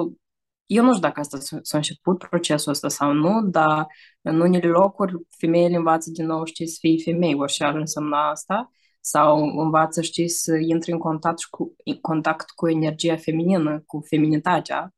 eu 0.75 0.85
nu 0.85 0.89
știu 0.89 1.03
dacă 1.03 1.21
asta 1.21 1.39
s-a 1.63 1.77
început 1.77 2.19
procesul 2.19 2.73
ăsta 2.73 2.89
sau 2.89 3.13
nu, 3.13 3.43
dar 3.43 3.87
în 4.23 4.41
unele 4.41 4.69
locuri 4.69 5.15
femeile 5.39 5.77
învață 5.77 6.11
din 6.11 6.27
nou, 6.27 6.45
știi, 6.45 6.67
să 6.67 6.77
fie 6.81 7.03
femei, 7.05 7.35
orice 7.35 7.65
ar 7.65 7.75
însemna 7.75 8.31
asta, 8.31 8.71
sau 9.01 9.59
învață, 9.59 10.03
știi, 10.03 10.29
să 10.29 10.57
intri 10.57 10.93
în 10.93 10.99
contact 10.99 11.45
cu, 11.45 11.75
în 11.85 12.01
contact 12.01 12.51
cu 12.51 12.69
energia 12.69 13.17
feminină, 13.17 13.83
cu 13.87 14.05
feminitatea, 14.09 14.95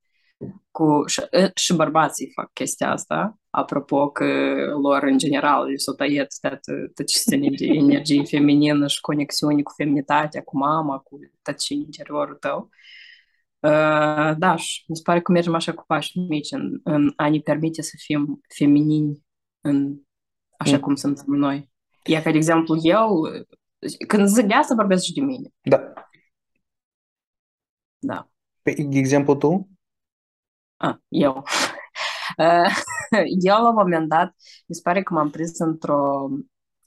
cu, 0.70 1.02
și, 1.06 1.22
și 1.54 1.74
bărbații 1.74 2.32
fac 2.34 2.52
chestia 2.52 2.90
asta, 2.90 3.38
apropo 3.50 4.10
că 4.10 4.24
lor 4.82 5.02
în 5.02 5.18
general 5.18 5.66
li 5.66 5.78
s-o 5.78 5.92
tăiet 5.92 6.28
tot 6.94 7.06
ce 7.06 7.18
ține 7.18 7.48
de 7.58 7.66
energie 7.66 8.24
feminină 8.24 8.86
și 8.86 9.00
conexiuni 9.00 9.62
cu 9.62 9.72
feminitatea, 9.76 10.42
cu 10.42 10.58
mama, 10.58 10.98
cu 10.98 11.18
tot 11.42 11.58
ce 11.58 11.74
interiorul 11.74 12.34
tău. 12.34 12.58
Uh, 12.58 12.76
da, 14.38 14.56
și 14.56 14.84
mi 14.88 14.96
se 14.96 15.02
pare 15.02 15.20
că 15.20 15.32
mergem 15.32 15.54
așa 15.54 15.74
cu 15.74 15.84
pași 15.86 16.18
mici 16.18 16.50
în, 16.50 16.80
în 16.84 17.12
a 17.16 17.30
ne 17.30 17.38
permite 17.38 17.82
să 17.82 17.92
fim 17.98 18.40
feminini 18.56 19.24
în, 19.60 19.96
așa 20.58 20.74
mm. 20.74 20.80
cum 20.80 20.94
suntem 20.94 21.24
noi. 21.26 21.70
E 22.04 22.22
ca, 22.22 22.30
de 22.30 22.36
exemplu, 22.36 22.78
eu, 22.82 23.22
când 24.08 24.26
zic 24.26 24.46
de 24.46 24.54
asta, 24.54 24.74
vorbesc 24.74 25.04
și 25.04 25.12
de 25.12 25.20
mine. 25.20 25.48
Da. 25.60 25.92
Da. 27.98 28.30
Pe 28.62 28.72
de 28.88 28.98
exemplu, 28.98 29.34
tu? 29.34 29.68
Ah, 30.76 30.94
eu. 31.08 31.44
Uh, 32.38 32.70
eu, 33.40 33.62
la 33.62 33.68
un 33.68 33.74
moment 33.74 34.08
dat, 34.08 34.34
mi 34.66 34.74
se 34.74 34.80
pare 34.82 35.02
că 35.02 35.14
m-am 35.14 35.30
prins 35.30 35.58
într-o... 35.58 36.28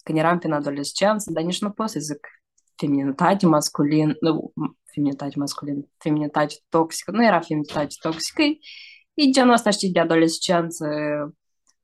Când 0.03 0.17
eram 0.17 0.39
în 0.41 0.51
adolescență, 0.51 1.31
dar 1.31 1.43
nici 1.43 1.61
nu 1.61 1.71
pot 1.71 1.89
să 1.89 1.99
zic 1.99 2.27
feminitate 2.75 3.45
masculin, 3.45 4.15
nu, 4.19 4.53
feminitate 4.93 5.33
masculin, 5.37 5.89
feminitate 5.97 6.55
toxică, 6.69 7.11
nu 7.11 7.25
era 7.25 7.39
feminitate 7.39 7.95
toxică, 8.01 8.41
e 9.13 9.29
genul 9.31 9.53
ăsta, 9.53 9.69
știi, 9.69 9.91
de 9.91 9.99
adolescență, 9.99 10.87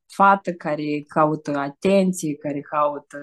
fată 0.08 0.54
care 0.54 1.04
caută 1.08 1.58
atenție, 1.58 2.36
care 2.36 2.62
caută 2.62 3.18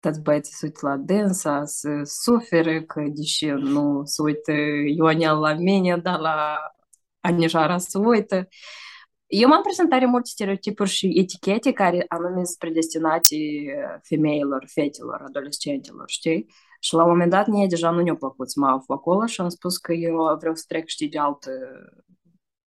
toți 0.00 0.22
băieții 0.22 0.54
să 0.54 0.66
uită 0.66 0.86
la 0.86 0.96
dânsa, 0.96 1.64
să 1.64 1.88
suferă, 2.04 2.82
că 2.82 3.02
deși 3.14 3.46
nu 3.46 4.02
se 4.04 4.22
uită 4.22 4.52
Ionel 4.86 5.38
la 5.38 5.54
mine, 5.54 5.96
dar 5.96 6.18
la 6.18 6.56
Anijara 7.20 7.78
să 7.78 7.98
uită. 7.98 8.48
Eu 9.26 9.48
m-am 9.48 9.62
prezentat 9.62 10.04
multe 10.04 10.28
stereotipuri 10.28 10.90
și 10.90 11.18
etichete 11.18 11.72
care 11.72 12.04
anume 12.08 12.44
sunt 12.44 12.58
predestinate 12.58 13.36
femeilor, 14.02 14.64
fetelor, 14.72 15.22
adolescentelor, 15.26 16.04
știi? 16.08 16.46
Și 16.82 16.94
la 16.94 17.02
un 17.02 17.08
moment 17.08 17.30
dat 17.30 17.46
mie 17.46 17.66
deja 17.66 17.90
nu 17.90 18.00
ne-a 18.00 18.14
plăcut 18.14 18.50
să 18.50 18.60
mă 18.60 18.66
aflu 18.66 18.94
acolo 18.94 19.26
și 19.26 19.40
am 19.40 19.48
spus 19.48 19.76
că 19.76 19.92
eu 19.92 20.36
vreau 20.38 20.54
să 20.54 20.64
trec, 20.66 20.86
știi, 20.86 21.08
de 21.08 21.18
altă 21.18 21.50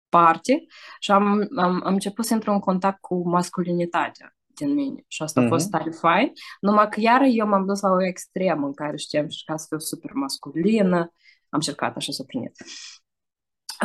parte. 0.09 0.65
Și 0.99 1.11
am, 1.11 1.47
am, 1.57 1.81
am 1.83 1.93
început 1.93 2.25
să 2.25 2.33
intru 2.33 2.51
în 2.51 2.59
contact 2.59 2.99
cu 3.01 3.29
masculinitatea 3.29 4.35
din 4.45 4.73
mine. 4.73 5.03
Și 5.07 5.21
asta 5.21 5.41
mm-hmm. 5.41 5.45
a 5.45 5.47
fost 5.47 5.69
tare 5.69 5.89
fain, 5.89 6.31
numai 6.59 6.89
că 6.89 6.99
iară 6.99 7.23
eu 7.23 7.47
m-am 7.47 7.65
dus 7.65 7.81
la 7.81 7.89
o 7.89 8.05
extremă 8.05 8.65
în 8.65 8.73
care 8.73 8.97
știam 8.97 9.27
și 9.27 9.43
ca 9.43 9.57
să 9.57 9.65
fiu 9.69 9.79
super 9.79 10.11
masculină, 10.13 10.97
am 10.97 11.59
încercat 11.59 11.95
așa 11.95 12.11
să 12.11 12.21
o 12.21 12.25
primit. 12.25 12.55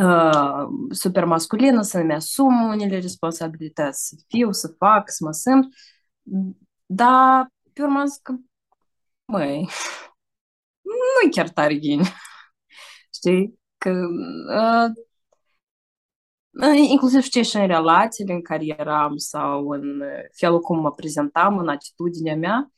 Uh, 0.02 0.66
super 0.90 1.24
masculină, 1.24 1.82
să-mi 1.82 2.14
asum 2.14 2.62
unele 2.62 2.98
responsabilități, 2.98 4.06
să 4.06 4.14
fiu, 4.26 4.52
să 4.52 4.74
fac, 4.78 5.10
să 5.10 5.24
mă 5.24 5.32
simt, 5.32 5.74
dar 6.86 7.48
pe 7.72 7.82
urmă 7.82 8.04
zic 8.04 8.22
că, 8.22 8.34
măi, 9.24 9.68
nu 11.22 11.30
chiar 11.30 11.48
tare 11.48 11.74
ghini. 11.74 12.08
Știi? 13.16 13.58
Că 13.78 13.90
uh, 14.56 14.90
inclusiv 16.90 17.20
știi 17.22 17.44
și 17.44 17.56
în 17.56 17.66
relațiile 17.66 18.32
în 18.32 18.42
care 18.42 18.64
eram 18.64 19.16
sau 19.16 19.68
în 19.68 20.02
felul 20.36 20.60
cum 20.60 20.80
mă 20.80 20.90
prezentam, 20.90 21.58
în 21.58 21.68
atitudinea 21.68 22.36
mea, 22.36 22.70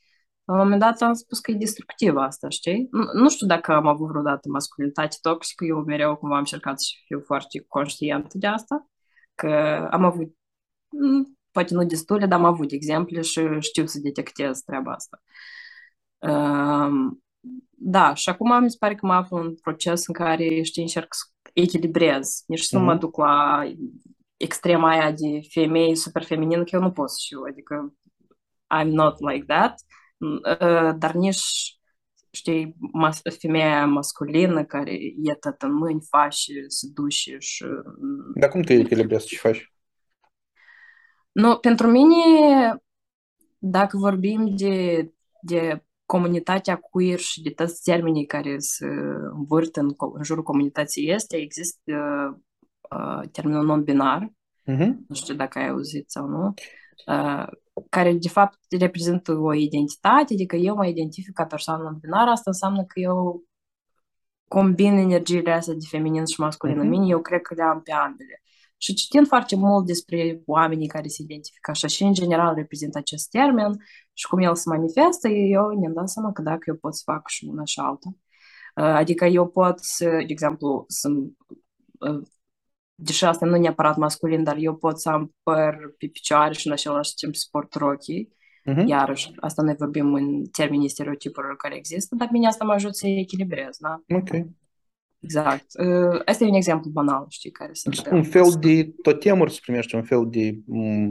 la 0.45 0.57
un 0.57 0.63
moment 0.63 0.81
dat 0.81 1.01
am 1.01 1.13
spus 1.13 1.39
că 1.41 1.51
e 1.51 1.55
destructiv 1.55 2.17
asta, 2.17 2.49
știi? 2.49 2.89
Nu, 2.91 3.05
nu 3.13 3.29
știu 3.29 3.47
dacă 3.47 3.73
am 3.73 3.87
avut 3.87 4.09
vreodată 4.09 4.49
masculinitate 4.49 5.17
toxică, 5.21 5.65
eu 5.65 5.79
mereu 5.79 6.17
cumva 6.17 6.35
am 6.35 6.41
încercat 6.41 6.81
să 6.81 6.89
fiu 7.07 7.21
foarte 7.27 7.65
conștient 7.69 8.35
de 8.35 8.47
asta, 8.47 8.89
că 9.35 9.49
am 9.91 10.05
avut, 10.05 10.35
poate 11.51 11.75
nu 11.75 11.85
destule, 11.85 12.27
dar 12.27 12.39
am 12.39 12.45
avut 12.45 12.73
exemple 12.73 13.21
și 13.21 13.41
știu 13.61 13.87
să 13.87 13.99
detectez 14.03 14.61
treaba 14.61 14.93
asta. 14.93 15.23
Um, 16.19 17.23
da, 17.71 18.15
și 18.15 18.29
acum 18.29 18.63
mi 18.63 18.71
se 18.71 18.77
pare 18.81 18.95
că 18.95 19.07
mă 19.07 19.13
aflu 19.13 19.37
în 19.37 19.55
proces 19.55 20.07
în 20.07 20.15
care, 20.15 20.63
știi, 20.63 20.83
încerc 20.83 21.15
să 21.15 21.25
echilibrez, 21.53 22.43
nici 22.47 22.61
să 22.61 22.79
nu 22.79 22.85
mă 22.85 22.95
duc 22.95 23.17
la 23.17 23.63
extrema 24.37 24.89
aia 24.91 25.13
de 25.13 25.41
femei 25.49 25.97
super 25.97 26.23
feminină, 26.23 26.65
că 26.65 26.71
eu 26.73 26.81
nu 26.81 26.93
pot 26.93 27.11
și 27.19 27.35
eu, 27.35 27.43
adică 27.43 27.95
I'm 28.79 28.89
not 28.89 29.21
like 29.31 29.45
that, 29.45 29.81
dar 30.99 31.13
nici 31.15 31.81
știi, 32.31 32.77
mas- 32.93 33.23
femeia 33.39 33.87
masculină 33.87 34.65
care 34.65 34.93
e 35.23 35.35
tot 35.35 35.63
în 35.63 35.73
mâini, 35.73 36.07
face, 36.09 36.53
se 36.67 36.87
duce 36.95 37.37
și... 37.39 37.65
Dar 38.35 38.51
cum 38.51 38.63
te 38.63 38.75
echilibrezi? 38.75 39.27
Ce 39.27 39.37
faci? 39.37 39.73
Nu, 41.33 41.57
pentru 41.57 41.91
mine, 41.91 42.15
dacă 43.59 43.97
vorbim 43.97 44.57
de, 44.57 45.11
de 45.43 45.85
comunitatea 46.11 46.77
queer 46.77 47.19
și 47.19 47.43
de 47.43 47.51
toți 47.51 47.83
termenii 47.83 48.27
care 48.27 48.59
se 48.59 48.87
învârt 49.33 49.77
în, 49.77 49.91
în 50.13 50.23
jurul 50.23 50.43
comunității 50.43 51.11
este, 51.11 51.37
există 51.37 51.93
uh, 52.91 53.29
termenul 53.33 53.65
non-binar, 53.65 54.33
uh-huh. 54.67 54.89
nu 55.09 55.15
știu 55.15 55.35
dacă 55.35 55.59
ai 55.59 55.69
auzit 55.69 56.11
sau 56.11 56.27
nu, 56.27 56.55
uh, 57.07 57.47
care 57.89 58.13
de 58.13 58.29
fapt 58.29 58.59
reprezintă 58.79 59.33
o 59.33 59.55
identitate, 59.55 60.33
adică 60.33 60.57
eu 60.57 60.75
mă 60.75 60.87
identific 60.87 61.33
ca 61.33 61.45
persoană 61.45 61.83
non-binară, 61.83 62.31
asta 62.31 62.51
înseamnă 62.51 62.85
că 62.85 63.01
eu 63.01 63.45
combin 64.49 64.93
energiile 64.93 65.53
astea 65.53 65.75
de 65.75 65.87
feminin 65.89 66.27
și 66.27 66.41
masculin 66.41 66.77
uh-huh. 66.77 66.81
în 66.81 66.89
mine, 66.89 67.07
eu 67.07 67.21
cred 67.21 67.41
că 67.41 67.55
le 67.55 67.63
am 67.63 67.81
pe 67.83 67.93
ambele. 67.93 68.43
Și 68.83 68.95
citind 68.95 69.27
foarte 69.27 69.57
mult 69.57 69.87
despre 69.87 70.43
oamenii 70.47 70.87
care 70.87 71.09
se 71.09 71.23
identifică 71.23 71.71
așa 71.71 71.87
și 71.87 72.03
în 72.03 72.13
general 72.13 72.55
reprezintă 72.55 72.99
acest 72.99 73.31
termen 73.31 73.73
și 74.13 74.27
cum 74.27 74.39
el 74.39 74.55
se 74.55 74.69
manifestă, 74.69 75.29
eu 75.29 75.71
ne-am 75.79 75.93
dat 75.93 76.09
seama 76.09 76.33
că 76.33 76.43
dacă 76.43 76.65
eu 76.67 76.75
pot 76.75 76.95
să 76.95 77.03
fac 77.05 77.29
și 77.29 77.45
una 77.45 77.65
și 77.65 77.81
alta. 77.81 78.09
Adică 78.75 79.25
eu 79.25 79.49
pot 79.49 79.79
să, 79.79 80.05
de 80.05 80.25
exemplu, 80.29 80.85
să 80.89 81.09
deși 82.95 83.25
asta 83.25 83.47
nu 83.47 83.57
neapărat 83.57 83.97
masculin, 83.97 84.43
dar 84.43 84.57
eu 84.57 84.77
pot 84.77 85.01
să 85.01 85.09
am 85.09 85.35
păr 85.43 85.95
pe 85.99 86.07
picioare 86.07 86.53
și 86.53 86.67
în 86.67 86.73
același 86.73 87.15
timp 87.15 87.35
sport 87.35 87.75
rochii. 87.75 88.33
Uh-huh. 88.71 88.85
Iarăși, 88.87 89.31
asta 89.41 89.63
noi 89.63 89.75
vorbim 89.79 90.15
în 90.15 90.45
termenii 90.45 90.89
stereotipurilor 90.89 91.57
care 91.57 91.77
există, 91.77 92.15
dar 92.15 92.29
mine 92.33 92.47
asta 92.47 92.65
mă 92.65 92.73
ajută 92.73 92.93
să 92.93 93.07
echilibrez, 93.07 93.77
da? 93.79 94.03
Ok. 94.09 94.31
Exact. 95.21 95.67
Asta 96.25 96.45
e 96.45 96.49
un 96.49 96.55
exemplu 96.55 96.91
banal, 96.91 97.27
știi, 97.29 97.51
care 97.51 97.73
se 97.73 97.89
deci, 97.89 98.03
Un 98.11 98.23
fel 98.23 98.57
de 98.61 98.93
tot 99.03 99.21
temuri 99.21 99.53
să 99.53 99.59
primești 99.63 99.95
un 99.95 100.03
fel 100.03 100.27
de 100.29 100.59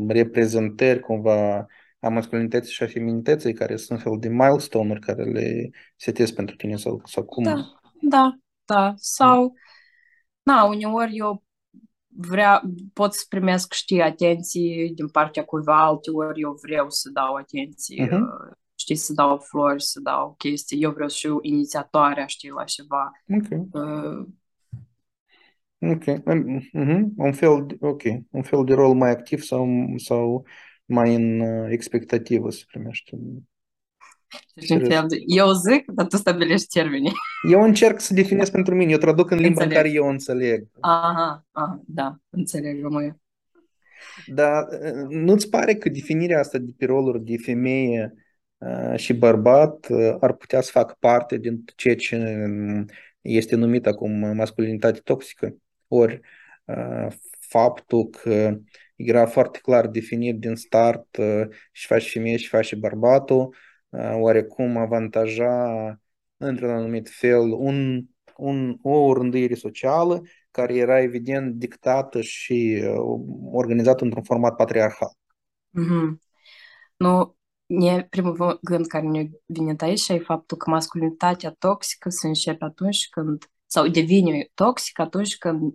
reprezentări 0.07 0.99
cumva 0.99 1.67
a 1.99 2.09
masculinității 2.09 2.73
și 2.73 2.83
a 2.83 2.87
feminității, 2.87 3.53
care 3.53 3.75
sunt 3.75 3.97
un 3.97 4.03
fel 4.03 4.19
de 4.19 4.27
milestone-uri 4.27 4.99
care 4.99 5.23
le 5.23 5.69
setezi 5.95 6.33
pentru 6.33 6.55
tine 6.55 6.75
sau, 6.75 7.01
sau 7.05 7.23
cum? 7.23 7.43
Da, 7.43 7.79
da, 8.01 8.37
da. 8.65 8.93
Sau, 8.95 9.53
na, 10.43 10.63
uneori 10.63 11.17
eu 11.17 11.43
vrea, 12.07 12.61
pot 12.93 13.13
să 13.13 13.25
primesc, 13.29 13.73
știi, 13.73 14.01
atenție 14.01 14.91
din 14.95 15.07
partea 15.07 15.43
cuiva, 15.43 15.85
alteori 15.85 16.41
eu 16.41 16.57
vreau 16.61 16.89
să 16.89 17.09
dau 17.13 17.33
atenție, 17.33 18.07
uh-huh. 18.07 18.57
Știi, 18.95 19.05
să 19.05 19.13
dau 19.13 19.37
flori, 19.37 19.83
să 19.83 19.99
dau 19.99 20.35
chestii, 20.37 20.81
eu 20.81 20.91
vreau 20.91 21.09
să 21.09 21.17
fiu 21.19 21.37
inițiatoarea, 21.41 22.25
știi, 22.25 22.49
la 22.49 22.63
ceva. 22.63 23.11
Ok. 23.27 23.67
Uh, 23.71 24.27
Ok. 25.81 26.03
Uh-huh. 26.03 27.01
Un 27.15 27.33
fel 27.33 27.63
de, 27.67 27.77
ok. 27.79 28.01
Un 28.29 28.41
fel 28.41 28.63
de 28.65 28.73
rol 28.73 28.93
mai 28.93 29.09
activ 29.09 29.41
sau, 29.41 29.67
sau 29.97 30.45
mai 30.85 31.15
în 31.15 31.39
uh, 31.39 31.67
expectativă 31.69 32.49
să 32.49 32.63
primești. 32.67 33.15
Eu 35.25 35.51
zic, 35.51 35.91
dar 35.91 36.07
tu 36.07 36.17
stabilești 36.17 36.79
termenii. 36.79 37.11
Eu 37.51 37.61
încerc 37.61 37.99
să 37.99 38.13
definez 38.13 38.49
pentru 38.49 38.75
mine, 38.75 38.91
eu 38.91 38.97
traduc 38.97 39.31
în 39.31 39.37
limba 39.37 39.63
înțeleg. 39.63 39.71
în 39.71 39.81
care 39.83 39.93
eu 39.93 40.09
înțeleg. 40.09 40.67
Aha, 40.79 41.45
aha 41.51 41.81
da, 41.85 42.15
înțeleg, 42.29 42.81
rămâie. 42.81 43.19
Dar 44.25 44.63
uh, 44.63 45.07
nu-ți 45.09 45.49
pare 45.49 45.75
că 45.75 45.89
definirea 45.89 46.39
asta 46.39 46.57
de 46.57 46.71
pe 46.77 46.85
roluri 46.85 47.23
de 47.23 47.37
femeie 47.37 48.13
uh, 48.15 48.21
și 48.95 49.13
bărbat 49.13 49.87
uh, 49.89 50.15
ar 50.19 50.33
putea 50.33 50.61
să 50.61 50.71
facă 50.71 50.95
parte 50.99 51.37
din 51.37 51.63
ceea 51.75 51.95
ce 51.95 52.15
um, 52.45 52.85
este 53.21 53.55
numit 53.55 53.85
acum 53.85 54.35
masculinitate 54.35 54.99
toxică? 54.99 55.55
Ori 55.87 56.19
faptul 57.39 58.09
că 58.09 58.59
era 58.95 59.25
foarte 59.25 59.59
clar 59.61 59.87
definit 59.87 60.39
din 60.39 60.55
start 60.55 61.17
și 61.71 61.87
faci 61.87 62.11
femeie 62.11 62.37
și 62.37 62.47
faci 62.47 62.75
bărbatul, 62.75 63.55
oarecum 64.13 64.77
avantaja 64.77 65.73
într-un 66.37 66.69
anumit 66.69 67.09
fel 67.09 67.51
un, 67.51 68.05
un, 68.37 68.77
o 68.81 69.13
rânduire 69.13 69.53
socială 69.53 70.21
care 70.51 70.75
era 70.75 71.01
evident 71.01 71.55
dictată 71.55 72.21
și 72.21 72.83
organizată 73.51 74.03
într-un 74.03 74.23
format 74.23 74.55
patriarhal. 74.55 75.11
Mm-hmm. 75.69 76.27
Nu, 76.97 77.35
ne, 77.69 78.07
primul 78.09 78.59
gând 78.61 78.87
care 78.87 79.07
ne 79.07 79.29
vine 79.45 79.75
aici 79.77 80.07
e 80.07 80.17
faptul 80.17 80.57
că 80.57 80.69
masculinitatea 80.69 81.55
toxică 81.59 82.09
se 82.09 82.27
începe 82.27 82.65
atunci 82.65 83.09
când, 83.09 83.43
sau 83.65 83.87
devine 83.87 84.49
toxic 84.53 84.99
atunci 84.99 85.37
când 85.37 85.73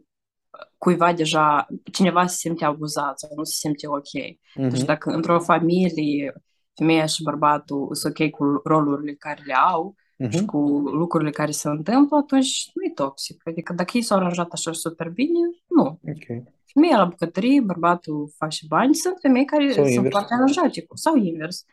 cuiva 0.79 1.13
deja, 1.13 1.67
cineva 1.93 2.27
se 2.27 2.37
simte 2.37 2.65
abuzat 2.65 3.19
sau 3.19 3.31
nu 3.37 3.45
se 3.45 3.55
simte 3.55 3.89
ok. 3.89 4.03
Uh-huh. 4.03 4.71
Deci 4.71 4.83
dacă 4.83 5.11
într-o 5.11 5.41
familie 5.41 6.33
femeia 6.75 7.07
și 7.07 7.23
bărbatul 7.23 7.95
sunt 7.95 8.19
ok 8.19 8.31
cu 8.31 8.61
rolurile 8.65 9.15
care 9.15 9.43
le 9.47 9.55
au 9.55 9.95
uh-huh. 9.95 10.31
și 10.31 10.45
cu 10.45 10.59
lucrurile 10.79 11.31
care 11.31 11.51
se 11.51 11.69
întâmplă, 11.69 12.17
atunci 12.17 12.71
nu 12.75 12.85
e 12.85 12.93
toxic. 12.95 13.49
Adică 13.49 13.73
dacă 13.73 13.91
ei 13.95 14.03
s-au 14.03 14.19
aranjat 14.19 14.53
așa 14.53 14.73
super 14.73 15.09
bine, 15.09 15.39
nu. 15.67 16.01
Okay. 16.09 16.53
Femeia 16.73 16.97
la 16.97 17.05
bucătărie, 17.05 17.61
bărbatul 17.61 18.33
face 18.37 18.65
bani, 18.69 18.95
sunt 18.95 19.15
femei 19.21 19.45
care 19.45 19.65
sau 19.65 19.83
sunt 19.85 19.95
invers. 19.95 20.15
foarte 20.15 20.35
aranjate, 20.35 20.87
sau 20.95 21.17
invers. 21.17 21.65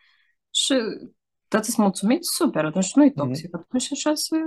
Și 0.52 0.74
toți 1.48 1.72
sunt 1.72 1.86
mulțumiți, 1.86 2.30
super, 2.34 2.66
atunci 2.66 2.94
nu 2.94 3.06
e 3.06 3.12
toxic. 3.12 3.48
Uh-huh. 3.48 3.62
Atunci 3.62 3.92
așa 3.92 4.14
se 4.14 4.38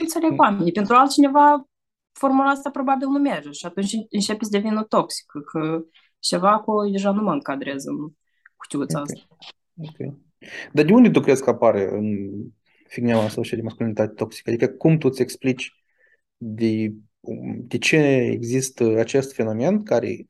înțeleg 0.00 0.32
uh-huh. 0.32 0.36
oamenii. 0.36 0.72
Pentru 0.72 0.94
altcineva 0.94 1.68
formula 2.12 2.50
asta 2.50 2.70
probabil 2.70 3.08
nu 3.08 3.18
merge 3.18 3.50
și 3.50 3.66
atunci 3.66 3.92
începe 4.10 4.44
să 4.44 4.50
devină 4.50 4.82
toxic, 4.82 5.26
că 5.52 5.84
ceva 6.18 6.52
acolo 6.52 6.90
deja 6.90 7.10
nu 7.10 7.22
mă 7.22 7.32
încadrez 7.32 7.84
în 7.84 7.96
cutiuța 8.56 9.00
okay. 9.00 9.14
asta. 9.20 9.36
Ok. 9.76 10.14
Dar 10.72 10.84
de 10.84 10.92
unde 10.92 11.10
tu 11.10 11.20
crezi 11.20 11.42
că 11.42 11.50
apare 11.50 11.88
în 11.92 12.16
figneaua 12.88 13.24
asta 13.24 13.42
și 13.42 13.56
de 13.56 13.62
masculinitate 13.62 14.14
toxică? 14.14 14.50
Adică 14.50 14.68
cum 14.68 14.98
tu 14.98 15.08
îți 15.08 15.22
explici 15.22 15.72
de, 16.36 16.92
de 17.58 17.78
ce 17.78 17.96
există 18.32 18.98
acest 18.98 19.34
fenomen 19.34 19.82
care, 19.82 20.26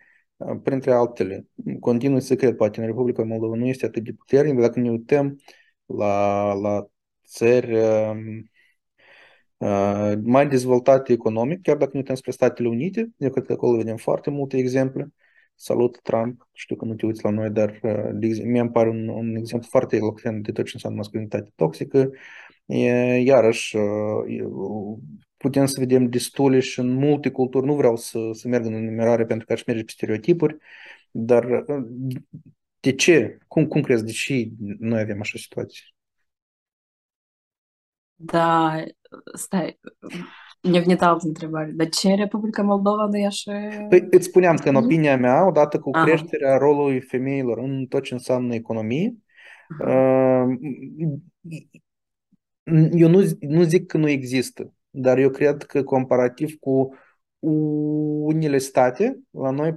printre 0.62 0.92
altele, 0.92 1.46
continuă 1.80 2.18
să 2.18 2.34
cred, 2.34 2.56
poate 2.56 2.80
în 2.80 2.86
Republica 2.86 3.22
Moldova 3.22 3.56
nu 3.56 3.66
este 3.66 3.86
atât 3.86 4.04
de 4.04 4.12
puternic, 4.12 4.60
dacă 4.60 4.80
ne 4.80 4.90
uităm 4.90 5.40
la, 5.86 6.52
la 6.52 6.86
țări 7.26 7.76
mai 10.22 10.48
dezvoltate 10.48 11.12
economic, 11.12 11.62
chiar 11.62 11.76
dacă 11.76 11.90
ne 11.92 11.98
uităm 11.98 12.14
spre 12.14 12.30
Statele 12.30 12.68
Unite, 12.68 13.10
eu 13.16 13.30
cred 13.30 13.44
că 13.44 13.52
acolo 13.52 13.76
vedem 13.76 13.96
foarte 13.96 14.30
multe 14.30 14.56
exemple. 14.56 15.08
Salut 15.54 16.00
Trump, 16.02 16.48
știu 16.52 16.76
că 16.76 16.84
nu 16.84 16.94
te 16.94 17.06
uiți 17.06 17.24
la 17.24 17.30
noi, 17.30 17.50
dar 17.50 17.80
mi 18.44 18.58
îmi 18.58 18.70
pare 18.70 18.88
un, 18.88 19.08
un 19.08 19.36
exemplu 19.36 19.68
foarte 19.70 19.96
elocvent 19.96 20.44
de 20.44 20.52
tot 20.52 20.64
ce 20.64 20.70
înseamnă 20.74 20.98
masculinitate 20.98 21.52
toxică. 21.54 22.10
Iarăși, 23.24 23.76
putem 25.36 25.66
să 25.66 25.80
vedem 25.80 26.08
destule 26.08 26.60
și 26.60 26.80
în 26.80 26.88
multe 26.92 27.30
culturi, 27.30 27.66
nu 27.66 27.74
vreau 27.74 27.96
să, 27.96 28.18
să 28.32 28.48
merg 28.48 28.64
în 28.64 28.72
enumerare 28.72 29.26
pentru 29.26 29.46
că 29.46 29.52
aș 29.52 29.64
merge 29.64 29.84
pe 29.84 29.92
stereotipuri, 29.92 30.56
dar 31.10 31.64
de 32.80 32.92
ce? 32.92 33.38
Cum, 33.46 33.66
cum 33.66 33.80
crezi? 33.80 34.04
De 34.04 34.10
ce 34.10 34.48
noi 34.78 35.00
avem 35.00 35.20
așa 35.20 35.38
situație? 35.38 35.82
Da, 38.14 38.84
stai, 39.34 39.78
ne 40.60 40.80
venit 40.80 41.02
altă 41.02 41.26
întrebare. 41.26 41.70
De 41.74 41.88
ce 41.88 42.14
Republica 42.14 42.62
Moldova 42.62 43.06
nu 43.06 43.16
e 43.16 43.26
așa... 43.26 43.52
Păi 43.88 44.06
îți 44.10 44.26
spuneam 44.26 44.56
că 44.56 44.68
în 44.68 44.74
opinia 44.74 45.16
mea, 45.16 45.46
odată 45.46 45.78
cu 45.78 45.90
creșterea 45.90 46.48
Aha. 46.48 46.58
rolului 46.58 47.00
femeilor 47.00 47.58
în 47.58 47.86
tot 47.86 48.02
ce 48.02 48.14
înseamnă 48.14 48.54
economie, 48.54 49.16
uh, 49.80 50.44
eu 52.92 53.08
nu, 53.08 53.22
nu 53.40 53.62
zic 53.62 53.86
că 53.86 53.98
nu 53.98 54.08
există, 54.08 54.74
dar 54.96 55.18
eu 55.18 55.30
cred 55.30 55.62
că 55.62 55.82
comparativ 55.82 56.54
cu 56.60 56.94
unele 57.38 58.58
state, 58.58 59.20
la 59.30 59.50
noi 59.50 59.74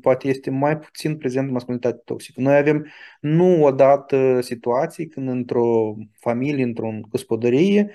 poate 0.00 0.28
este 0.28 0.50
mai 0.50 0.78
puțin 0.78 1.16
prezent 1.16 1.50
masculinitate 1.50 2.00
toxică. 2.04 2.40
Noi 2.40 2.56
avem 2.56 2.86
nu 3.20 3.64
odată 3.64 4.40
situații 4.40 5.06
când 5.06 5.28
într-o 5.28 5.94
familie, 6.20 6.64
într-o 6.64 6.90
gospodărie, 7.08 7.90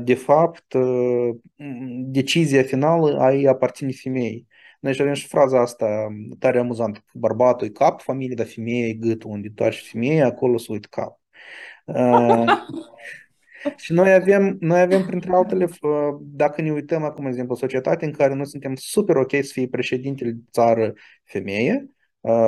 de 0.00 0.14
fapt, 0.14 0.74
decizia 1.98 2.62
finală 2.62 3.18
ai 3.20 3.44
aparține 3.44 3.92
femeii. 3.92 4.46
Noi 4.80 4.96
avem 5.00 5.12
și 5.12 5.26
fraza 5.26 5.60
asta 5.60 6.08
tare 6.38 6.58
amuzantă. 6.58 7.04
Bărbatul 7.14 7.66
e 7.66 7.70
cap, 7.70 8.00
familie, 8.00 8.34
dar 8.34 8.46
femeia 8.46 8.86
e 8.86 8.92
gâtul, 8.92 9.30
unde 9.30 9.48
tu 9.54 9.70
și 9.70 9.90
femeia, 9.90 10.26
acolo 10.26 10.56
se 10.56 10.72
uit 10.72 10.86
cap. 10.86 11.20
Și 13.76 13.92
noi 13.92 14.12
avem, 14.12 14.56
noi 14.60 14.80
avem, 14.80 15.06
printre 15.06 15.32
altele, 15.32 15.68
dacă 16.20 16.62
ne 16.62 16.72
uităm 16.72 17.02
acum, 17.02 17.24
de 17.24 17.30
exemplu, 17.30 17.54
o 17.54 17.58
societate 17.58 18.04
în 18.04 18.12
care 18.12 18.34
noi 18.34 18.46
suntem 18.46 18.74
super 18.74 19.16
ok 19.16 19.30
să 19.30 19.50
fie 19.52 19.68
președintele 19.68 20.30
de 20.30 20.42
țară 20.50 20.92
femeie, 21.24 21.90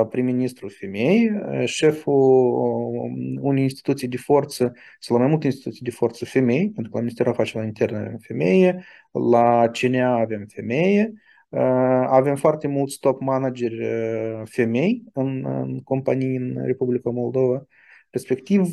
prim-ministru 0.09 0.67
femei, 0.67 1.31
șeful 1.65 2.51
unei 3.41 3.63
instituții 3.63 4.07
de 4.07 4.17
forță 4.17 4.71
sau 4.99 5.15
la 5.15 5.21
mai 5.21 5.31
multe 5.31 5.45
instituții 5.45 5.85
de 5.85 5.91
forță 5.91 6.25
femei, 6.25 6.71
pentru 6.71 6.91
că 6.91 6.97
la 6.97 6.99
Ministerul 6.99 7.31
Afacerilor 7.31 7.65
Interne 7.65 7.97
avem 7.97 8.17
femeie, 8.17 8.83
la 9.33 9.69
CNA 9.79 10.19
avem 10.19 10.45
femeie, 10.47 11.13
avem 12.07 12.35
foarte 12.35 12.67
mulți 12.67 12.99
top 12.99 13.21
manageri 13.21 13.85
femei 14.45 15.03
în, 15.13 15.45
în 15.45 15.79
companii 15.83 16.35
în 16.35 16.65
Republica 16.65 17.09
Moldova. 17.09 17.65
Respectiv, 18.09 18.67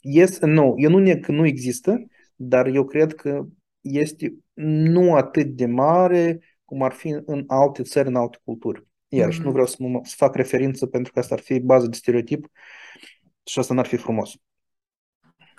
Yes, 0.00 0.38
nu, 0.38 0.74
eu 0.76 0.90
nu 0.90 0.98
neg 0.98 1.24
că 1.24 1.32
nu 1.32 1.46
există, 1.46 2.06
dar 2.36 2.66
eu 2.66 2.84
cred 2.84 3.14
că 3.14 3.46
este 3.80 4.34
nu 4.54 5.14
atât 5.14 5.46
de 5.46 5.66
mare 5.66 6.40
cum 6.64 6.82
ar 6.82 6.92
fi 6.92 7.16
în 7.24 7.44
alte 7.46 7.82
țări, 7.82 8.08
în 8.08 8.16
alte 8.16 8.38
culturi. 8.44 8.86
Iar 9.08 9.32
mm-hmm. 9.32 9.42
nu 9.42 9.50
vreau 9.50 9.66
să, 9.66 9.76
mă, 9.78 10.00
să 10.02 10.14
fac 10.16 10.34
referință 10.34 10.86
pentru 10.86 11.12
că 11.12 11.18
asta 11.18 11.34
ar 11.34 11.40
fi 11.40 11.60
bază 11.60 11.86
de 11.86 11.96
stereotip 11.96 12.46
și 13.44 13.58
asta 13.58 13.74
n-ar 13.74 13.86
fi 13.86 13.96
frumos. 13.96 14.36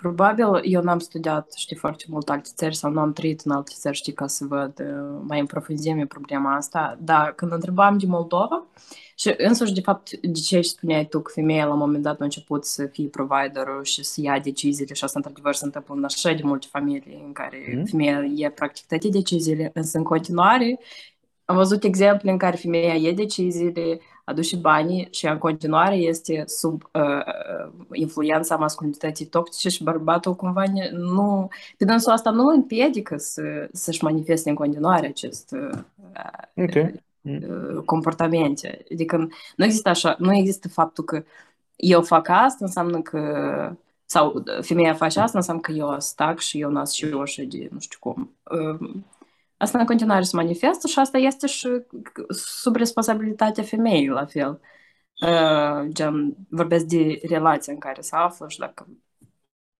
Probabil 0.00 0.60
eu 0.62 0.82
n-am 0.82 0.98
studiat, 0.98 1.52
știi, 1.56 1.76
foarte 1.76 2.04
mult 2.08 2.28
alte 2.28 2.50
țări 2.54 2.76
sau 2.76 2.90
nu 2.90 3.00
am 3.00 3.12
trăit 3.12 3.40
în 3.40 3.50
alte 3.50 3.72
țări, 3.74 3.96
știi, 3.96 4.12
ca 4.12 4.26
să 4.26 4.44
văd 4.44 4.80
uh, 4.80 5.20
mai 5.26 5.40
în 5.40 5.46
profunzime 5.46 6.06
problema 6.06 6.54
asta. 6.54 6.98
Dar 7.00 7.32
când 7.34 7.52
întrebam 7.52 7.98
de 7.98 8.06
Moldova, 8.06 8.66
și 9.14 9.34
însuși, 9.36 9.72
de 9.72 9.80
fapt, 9.80 10.10
de 10.10 10.40
ce 10.40 10.60
spuneai 10.60 11.06
tu 11.06 11.20
că 11.20 11.32
femeia 11.34 11.66
la 11.66 11.72
un 11.72 11.78
moment 11.78 12.02
dat 12.02 12.20
a 12.20 12.24
început 12.24 12.64
să 12.64 12.86
fie 12.86 13.08
providerul 13.08 13.84
și 13.84 14.04
să 14.04 14.20
ia 14.20 14.38
deciziile 14.38 14.94
și 14.94 15.04
asta 15.04 15.18
într-adevăr 15.18 15.54
se 15.54 15.64
întâmplă 15.64 15.94
în 15.94 16.04
așa 16.04 16.32
de 16.32 16.42
multe 16.42 16.66
familii 16.70 17.22
în 17.26 17.32
care 17.32 17.74
mm. 17.76 17.84
femeia 17.84 18.24
e 18.36 18.50
practic 18.50 18.86
toate 18.86 19.08
deciziile, 19.08 19.70
însă 19.74 19.98
în 19.98 20.04
continuare 20.04 20.78
am 21.44 21.56
văzut 21.56 21.84
exemple 21.84 22.30
în 22.30 22.38
care 22.38 22.56
femeia 22.56 22.94
ia 22.94 23.12
deciziile, 23.12 24.00
aduce 24.24 24.56
banii 24.56 25.08
și 25.10 25.26
în 25.26 25.38
continuare 25.38 25.94
este 25.94 26.42
sub 26.46 26.82
uh, 26.92 27.72
influența 27.92 28.56
masculinității 28.56 29.26
toxice 29.26 29.68
și 29.68 29.82
bărbatul 29.82 30.34
cumva 30.34 30.64
nu, 30.92 31.48
pe 31.76 31.84
dânsul 31.84 32.12
asta 32.12 32.30
nu 32.30 32.46
îl 32.46 32.54
împiedică 32.54 33.16
să, 33.16 33.68
să-și 33.72 34.04
manifeste 34.04 34.48
în 34.48 34.54
continuare 34.54 35.06
acest 35.06 35.56
uh, 35.56 35.78
okay. 36.54 37.02
uh, 37.22 37.82
comportamente. 37.84 38.84
Adică 38.92 39.16
nu 39.56 39.64
există 39.64 39.88
așa, 39.88 40.16
nu 40.18 40.34
există 40.34 40.68
faptul 40.68 41.04
că 41.04 41.22
eu 41.76 42.02
fac 42.02 42.28
asta, 42.28 42.64
înseamnă 42.64 43.00
că 43.00 43.20
sau 44.04 44.44
femeia 44.60 44.94
face 44.94 45.20
asta, 45.20 45.38
înseamnă 45.38 45.62
că 45.62 45.72
eu 45.72 45.94
stac 45.98 46.38
și 46.38 46.60
eu 46.60 46.70
nas 46.70 46.92
și 46.92 47.06
eu 47.06 47.24
și 47.24 47.42
de 47.42 47.68
nu 47.72 47.80
știu 47.80 47.98
cum. 48.00 48.30
Uh, 48.42 48.90
Asta 49.60 49.78
în 49.78 49.86
continuare 49.86 50.22
se 50.22 50.36
manifestă 50.36 50.86
și 50.86 50.98
asta 50.98 51.18
este 51.18 51.46
și 51.46 51.68
sub 52.28 52.76
responsabilitatea 52.76 53.62
femeii, 53.62 54.08
la 54.08 54.26
fel. 54.26 54.60
Uh, 55.22 55.88
gen, 55.88 56.36
vorbesc 56.48 56.84
de 56.84 57.20
relația 57.22 57.72
în 57.72 57.78
care 57.78 58.00
se 58.00 58.16
află 58.16 58.48
și 58.48 58.58
dacă 58.58 58.88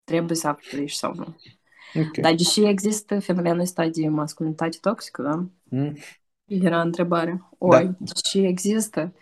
trebuie 0.04 0.36
să 0.36 0.48
afle 0.48 0.86
sau 0.86 1.14
nu. 1.14 1.36
Okay. 1.94 2.10
Dar 2.20 2.34
deși 2.34 2.64
există 2.64 3.18
fenomenul 3.18 3.60
ăsta 3.60 3.88
de 3.88 4.08
masculinitate 4.08 4.78
toxică, 4.80 5.22
da? 5.22 5.44
Mm. 5.62 5.96
Era 6.44 6.80
întrebarea. 6.80 7.50
Oi, 7.58 7.84
da. 7.84 7.96
deși 7.98 8.38
există. 8.46 9.14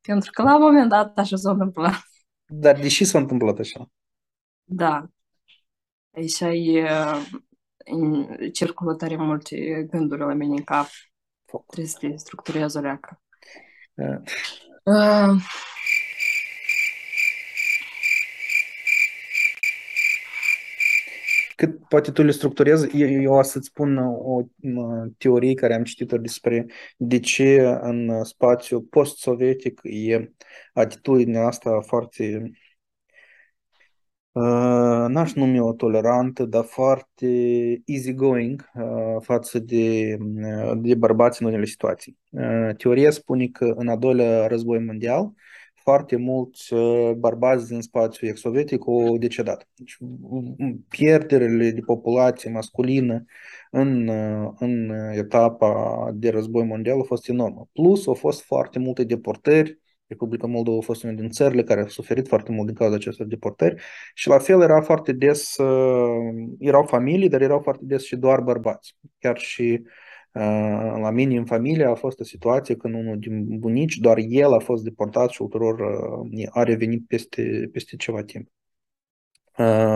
Pentru 0.00 0.30
că 0.30 0.42
la 0.42 0.56
un 0.56 0.62
moment 0.62 0.88
dat 0.88 1.18
așa 1.18 1.36
s-a 1.36 1.50
întâmplat. 1.50 2.08
Dar 2.46 2.80
deși 2.80 3.04
s-a 3.04 3.18
întâmplat 3.18 3.58
așa? 3.58 3.90
Da. 4.64 5.08
Aici 6.16 6.40
e 6.40 6.88
circulă 8.52 8.94
tare 8.94 9.16
multe 9.16 9.86
gânduri 9.90 10.20
la 10.20 10.32
mine 10.32 10.54
în 10.54 10.64
cap. 10.64 10.86
Foc. 11.44 11.66
Trebuie 11.66 11.90
să 11.90 11.98
te 12.00 12.16
structurezi 12.16 12.76
o 12.76 12.80
leacă. 12.80 13.22
Uh. 13.94 14.20
Uh. 14.82 15.42
Cât 21.56 21.88
poate 21.88 22.10
tu 22.10 22.22
le 22.22 22.30
structurezi, 22.30 22.96
eu, 23.00 23.08
eu 23.08 23.32
o 23.32 23.42
să-ți 23.42 23.66
spun 23.66 23.96
o, 23.96 24.10
o 24.22 24.42
teorie 25.18 25.54
care 25.54 25.74
am 25.74 25.84
citit-o 25.84 26.18
despre 26.18 26.66
de 26.96 27.20
ce 27.20 27.78
în 27.80 28.24
spațiu 28.24 28.82
post-sovietic 28.82 29.80
e 29.82 30.32
atitudinea 30.72 31.46
asta 31.46 31.80
foarte 31.80 32.42
Uh, 32.42 32.63
n-aș 35.08 35.32
numi 35.32 35.60
o 35.60 35.72
tolerantă, 35.72 36.44
dar 36.44 36.64
foarte 36.64 37.26
easygoing 37.84 38.70
uh, 38.74 39.16
față 39.20 39.58
de, 39.58 40.16
uh, 40.20 40.72
de 40.76 40.94
bărbați 40.94 41.42
în 41.42 41.48
unele 41.48 41.64
situații. 41.64 42.18
Teoria 42.76 43.10
spune 43.10 43.46
că 43.46 43.74
în 43.76 43.88
a 43.88 43.96
doilea 43.96 44.46
război 44.46 44.78
mondial, 44.78 45.32
foarte 45.74 46.16
mulți 46.16 46.74
bărbați 47.16 47.68
din 47.68 47.80
spațiul 47.80 48.30
ex-sovietic 48.30 48.82
au 48.86 49.18
decedat. 49.18 49.68
Deci, 49.74 49.98
pierderile 50.88 51.70
de 51.70 51.80
populație 51.80 52.50
masculină 52.50 53.24
în, 53.70 54.10
în 54.58 54.90
etapa 55.12 56.10
de 56.14 56.30
război 56.30 56.64
mondial 56.64 56.96
au 56.96 57.04
fost 57.04 57.28
enormă. 57.28 57.68
Plus, 57.72 58.06
au 58.06 58.14
fost 58.14 58.42
foarte 58.42 58.78
multe 58.78 59.04
deportări 59.04 59.78
Republica 60.14 60.46
Moldova 60.46 60.76
a 60.76 60.84
fost 60.84 61.02
una 61.02 61.12
din 61.12 61.30
țările 61.30 61.62
care 61.62 61.80
a 61.80 61.86
suferit 61.86 62.28
foarte 62.28 62.52
mult 62.52 62.66
din 62.66 62.74
cauza 62.74 62.94
acestor 62.94 63.26
deportări 63.26 63.82
și 64.14 64.28
la 64.28 64.38
fel 64.38 64.60
era 64.62 64.80
foarte 64.80 65.12
des, 65.12 65.56
uh, 65.56 66.34
erau 66.58 66.84
familii, 66.84 67.28
dar 67.28 67.40
erau 67.40 67.60
foarte 67.60 67.84
des 67.84 68.04
și 68.04 68.16
doar 68.16 68.40
bărbați. 68.40 68.96
Chiar 69.18 69.38
și 69.38 69.82
uh, 70.32 70.94
la 71.00 71.10
mine 71.10 71.36
în 71.36 71.44
familie 71.44 71.84
a 71.84 71.94
fost 71.94 72.20
o 72.20 72.24
situație 72.24 72.76
când 72.76 72.94
unul 72.94 73.18
din 73.18 73.58
bunici, 73.58 73.96
doar 73.96 74.16
el 74.18 74.52
a 74.52 74.58
fost 74.58 74.82
deportat 74.84 75.30
și 75.30 75.42
ulterior 75.42 75.80
uh, 75.80 76.46
a 76.50 76.62
revenit 76.62 77.06
peste, 77.06 77.68
peste 77.72 77.96
ceva 77.96 78.22
timp. 78.22 78.48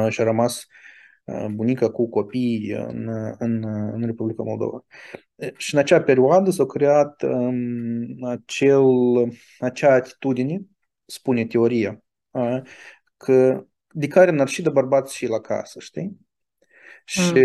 Și 0.08 0.20
a 0.20 0.24
rămas 0.24 0.66
bunica 1.50 1.90
cu 1.90 2.08
copii 2.08 2.72
în, 2.72 3.08
în, 3.38 3.64
în 3.92 4.06
Republica 4.06 4.42
Moldova. 4.42 4.84
Și 5.56 5.74
în 5.74 5.80
acea 5.80 6.02
perioadă 6.02 6.50
s-a 6.50 6.66
creat 6.66 7.22
um, 7.22 8.24
acel, 8.24 8.84
acea 9.58 9.94
atitudine, 9.94 10.60
spune 11.06 11.46
teoria, 11.46 12.02
uh, 12.30 12.60
că 13.16 13.66
de 13.92 14.06
care 14.06 14.30
n-ar 14.30 14.48
și 14.48 14.62
de 14.62 14.70
bărbați 14.70 15.16
și 15.16 15.26
la 15.26 15.40
casă, 15.40 15.80
știi? 15.80 16.18
Și, 17.04 17.32
mm. 17.34 17.40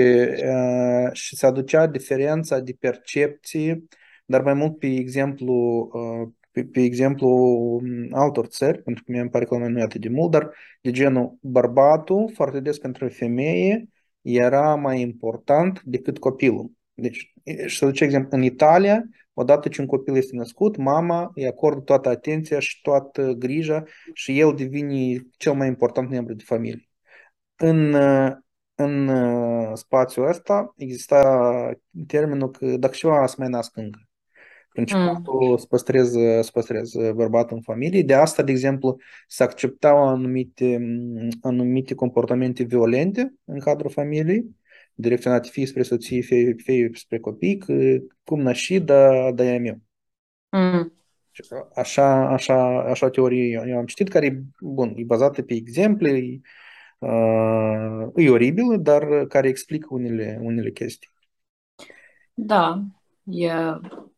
uh, 0.50 1.12
și 1.12 1.36
se 1.36 1.46
aducea 1.46 1.88
diferența 1.88 2.60
de 2.60 2.76
percepție, 2.80 3.84
dar 4.26 4.42
mai 4.42 4.54
mult 4.54 4.80
pe 4.80 4.88
exemplu 4.88 5.54
uh, 5.94 6.30
pe, 6.54 6.66
pe 6.66 6.82
exemplu 6.82 7.30
altor 8.12 8.46
țări, 8.46 8.82
pentru 8.82 9.04
că 9.04 9.12
mi-e 9.12 9.28
pare 9.28 9.46
că 9.46 9.54
la 9.54 9.60
noi 9.60 9.72
nu 9.72 9.80
e 9.80 9.84
atât 9.84 10.02
de 10.02 10.10
mult, 10.10 10.32
dar 10.32 10.54
de 10.82 10.92
genul 10.92 11.38
bărbatul, 11.42 12.32
foarte 12.34 12.60
des 12.60 12.78
pentru 12.78 13.10
femeie, 13.10 13.88
era 14.22 14.76
mai 14.76 15.02
important 15.02 15.82
decât 15.84 16.18
copilul. 16.20 16.72
Deci, 16.94 17.34
și 17.66 17.78
să 17.78 17.86
duce 17.86 18.04
exemplu, 18.04 18.38
în 18.38 18.44
Italia, 18.44 19.04
odată 19.34 19.70
ce 19.70 19.82
un 19.82 19.88
copil 19.88 20.16
este 20.16 20.36
născut, 20.36 20.78
mama 20.78 21.32
îi 21.36 21.48
acordă 21.48 21.80
toată 21.80 22.10
atenția 22.10 22.60
și 22.60 22.82
toată 22.82 23.32
grija 23.32 23.84
și 24.14 24.40
el 24.40 24.54
devine 24.56 25.26
cel 25.38 25.54
mai 25.54 25.68
important 25.68 26.10
membru 26.10 26.34
de 26.34 26.44
familie. 26.46 26.90
În, 27.56 27.96
în 28.76 29.12
spațiul 29.76 30.28
ăsta 30.28 30.74
exista 30.78 31.72
termenul 32.08 32.52
că 32.52 32.78
dacă 32.78 32.94
ceva 32.96 33.26
să 33.26 33.36
mai 33.38 33.50
nască 33.50 33.80
încă. 33.80 34.00
Principalul 34.74 35.50
mm. 35.50 35.58
să 35.58 35.66
păstreze, 35.66 36.42
să 36.42 36.50
păstreze 36.54 37.12
bărbatul 37.12 37.56
în 37.56 37.62
familie. 37.62 38.02
De 38.02 38.14
asta, 38.14 38.44
de 38.44 38.52
exemplu, 38.52 38.98
se 39.28 39.44
acceptau 39.44 40.08
anumite, 40.08 40.80
anumite 41.42 41.96
comportamente 41.96 42.64
violente 42.64 43.34
în 43.46 43.60
cadrul 43.60 43.90
familiei, 43.90 44.56
direcționate 44.94 45.50
fie 45.52 45.66
spre 45.66 45.84
soție, 45.84 46.22
fie, 46.22 46.54
fie 46.58 46.90
spre 46.94 47.20
copii, 47.20 47.58
că 47.58 47.74
cum 48.24 48.42
nași, 48.42 48.80
da, 48.80 49.32
da 49.32 49.44
e 49.44 49.58
meu. 49.58 49.78
Mm. 50.50 50.94
Așa, 51.76 52.30
așa, 52.30 52.80
așa 52.80 53.10
teorie 53.10 53.64
eu 53.68 53.78
am 53.78 53.86
citit, 53.86 54.10
care 54.10 54.26
e, 54.26 54.42
bun, 54.60 54.94
e 54.96 55.04
bazată 55.04 55.42
pe 55.42 55.54
exemple, 55.54 56.10
e, 56.10 56.40
uh, 57.00 58.08
e 58.16 58.30
oribil, 58.30 58.82
dar 58.82 59.26
care 59.26 59.48
explică 59.48 59.88
unele, 59.90 60.40
unele 60.42 60.72
chestii. 60.72 61.12
Da, 62.34 62.84
e 63.24 63.50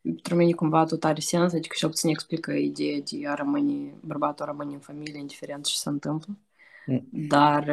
pentru 0.05 0.35
mine 0.35 0.51
cumva 0.51 0.83
tot 0.83 1.03
are 1.03 1.19
sens, 1.19 1.53
adică 1.53 1.75
și 1.77 1.85
puțin 1.85 2.09
explică 2.09 2.51
ideea 2.51 2.99
de 3.11 3.27
a 3.27 3.33
rămâne, 3.33 3.93
bărbatul 4.01 4.45
a 4.45 4.47
rămâne 4.47 4.73
în 4.73 4.79
familie, 4.79 5.19
indiferent 5.19 5.65
ce 5.65 5.75
se 5.75 5.89
întâmplă. 5.89 6.37
Mm. 6.85 7.07
Dar 7.11 7.63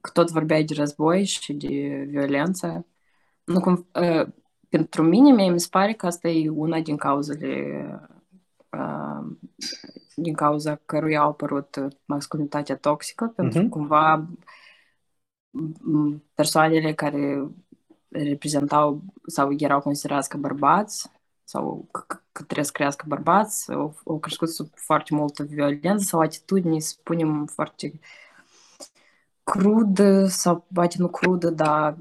că 0.00 0.10
tot 0.12 0.30
vorbeai 0.30 0.64
de 0.64 0.74
război 0.74 1.24
și 1.24 1.52
de 1.52 2.04
violență, 2.08 2.86
nu 3.44 3.60
cum, 3.60 3.86
uh, 3.94 4.26
pentru 4.68 5.02
mine 5.02 5.32
mie 5.32 5.50
mi 5.50 5.60
se 5.60 5.68
pare 5.70 5.92
că 5.92 6.06
asta 6.06 6.28
e 6.28 6.48
una 6.48 6.80
din 6.80 6.96
cauzele 6.96 7.84
uh, 8.70 9.36
din 10.14 10.34
cauza 10.34 10.80
căruia 10.84 11.20
a 11.20 11.24
apărut 11.24 11.88
masculinitatea 12.04 12.76
toxică, 12.76 13.32
pentru 13.36 13.58
că 13.58 13.66
uh-huh. 13.66 13.70
cumva 13.70 14.28
persoanele 16.34 16.94
care 16.94 17.50
reprezentau 18.08 19.02
sau 19.26 19.54
erau 19.58 19.80
considerați 19.80 20.28
ca 20.28 20.38
bărbați 20.38 21.10
sau 21.50 21.86
că 22.32 22.42
trebuie 22.42 22.64
să 22.64 22.72
crească 22.72 23.04
bărbați, 23.08 23.72
au, 23.72 23.94
au 24.06 24.18
crescut 24.18 24.48
sub 24.48 24.68
foarte 24.74 25.14
multă 25.14 25.42
violență 25.42 26.04
sau 26.04 26.20
atitudini, 26.20 26.80
spunem, 26.80 27.46
foarte 27.46 27.92
crudă 29.42 30.26
sau 30.26 30.66
poate 30.74 30.96
nu 30.98 31.08
crudă, 31.08 31.50
dar 31.50 31.96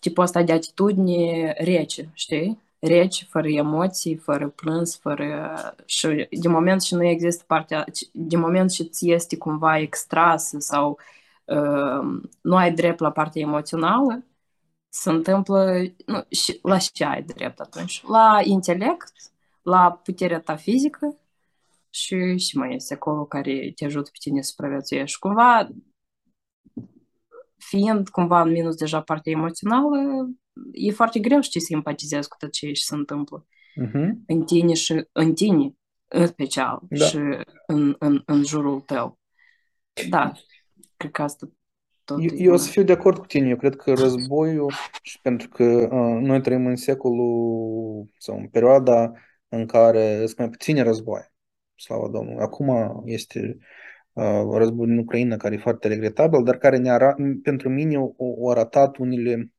tipul 0.00 0.22
ăsta 0.22 0.42
de 0.42 0.52
atitudine 0.52 1.54
rece, 1.58 2.10
știi? 2.12 2.60
Rece, 2.78 3.24
fără 3.30 3.48
emoții, 3.48 4.16
fără 4.16 4.48
plâns, 4.48 4.98
fără... 4.98 5.58
Și 5.84 6.28
de 6.30 6.48
moment 6.48 6.82
și 6.82 6.94
nu 6.94 7.04
există 7.04 7.44
partea... 7.46 7.84
De 8.12 8.36
moment 8.36 8.72
și 8.72 8.88
ți 8.88 9.10
este 9.10 9.36
cumva 9.36 9.78
extrasă 9.78 10.58
sau 10.58 10.98
uh, 11.44 12.20
nu 12.40 12.56
ai 12.56 12.72
drept 12.72 13.00
la 13.00 13.10
partea 13.10 13.42
emoțională, 13.42 14.24
se 14.92 15.10
întâmplă... 15.10 15.82
Nu, 16.06 16.24
și 16.30 16.58
la 16.62 16.78
ce 16.78 17.04
ai 17.04 17.22
drept 17.22 17.60
atunci? 17.60 18.02
La 18.06 18.40
intelect, 18.44 19.12
la 19.62 19.92
puterea 19.92 20.40
ta 20.40 20.56
fizică 20.56 21.18
și 21.90 22.36
și 22.36 22.56
mai 22.56 22.74
este 22.74 22.94
acolo 22.94 23.24
care 23.24 23.72
te 23.74 23.84
ajută 23.84 24.10
pe 24.12 24.18
tine 24.20 24.42
să 24.42 24.48
supraviețuiești. 24.50 25.18
Cumva 25.18 25.68
fiind 27.56 28.08
cumva 28.08 28.40
în 28.40 28.50
minus 28.50 28.76
deja 28.76 29.02
partea 29.02 29.32
emoțională, 29.32 30.28
e 30.72 30.90
foarte 30.90 31.18
greu 31.18 31.42
să 31.42 31.58
simpatizezi 31.58 32.28
cu 32.28 32.36
tot 32.38 32.52
ce 32.52 32.70
se 32.72 32.94
întâmplă 32.94 33.46
uh-huh. 33.46 34.08
în 34.26 34.44
tine 34.44 34.74
și 34.74 35.04
în 35.12 35.34
tine, 35.34 35.74
în 36.08 36.26
special, 36.26 36.80
da. 36.88 37.04
și 37.04 37.18
în, 37.66 37.96
în, 37.98 38.22
în 38.26 38.44
jurul 38.44 38.80
tău. 38.80 39.18
Da, 40.08 40.32
cred 40.96 41.10
că 41.10 41.22
asta 41.22 41.48
tot 42.10 42.18
eu, 42.22 42.36
eu 42.36 42.52
o 42.52 42.56
să 42.56 42.70
fiu 42.70 42.82
de 42.82 42.92
acord 42.92 43.18
cu 43.18 43.26
tine. 43.26 43.48
Eu 43.48 43.56
cred 43.56 43.76
că 43.76 43.92
războiul, 43.92 44.72
și 45.02 45.20
pentru 45.20 45.48
că 45.48 45.64
uh, 45.64 46.20
noi 46.20 46.40
trăim 46.40 46.66
în 46.66 46.76
secolul 46.76 48.06
sau 48.18 48.38
în 48.38 48.48
perioada 48.48 49.12
în 49.48 49.66
care 49.66 50.18
sunt 50.26 50.38
mai 50.38 50.48
puține 50.48 50.82
războaie, 50.82 51.32
slavă 51.74 52.08
Domnului. 52.08 52.42
Acum 52.42 53.02
este 53.04 53.58
uh, 54.12 54.42
războiul 54.52 54.90
în 54.90 54.98
Ucraina, 54.98 55.36
care 55.36 55.54
e 55.54 55.58
foarte 55.58 55.88
regretabil, 55.88 56.42
dar 56.42 56.56
care 56.56 56.76
ne 56.76 56.90
ara- 56.90 57.16
pentru 57.42 57.68
mine 57.68 57.98
o, 57.98 58.12
o 58.16 58.50
arătat 58.50 58.96
unele, 58.96 59.52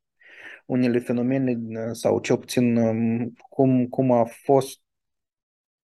unele 0.66 1.00
fenomene 1.00 1.60
sau 1.92 2.20
cel 2.20 2.38
puțin 2.38 2.76
um, 2.76 3.34
cum, 3.50 3.88
cum 3.88 4.12
a 4.12 4.24
fost 4.24 4.80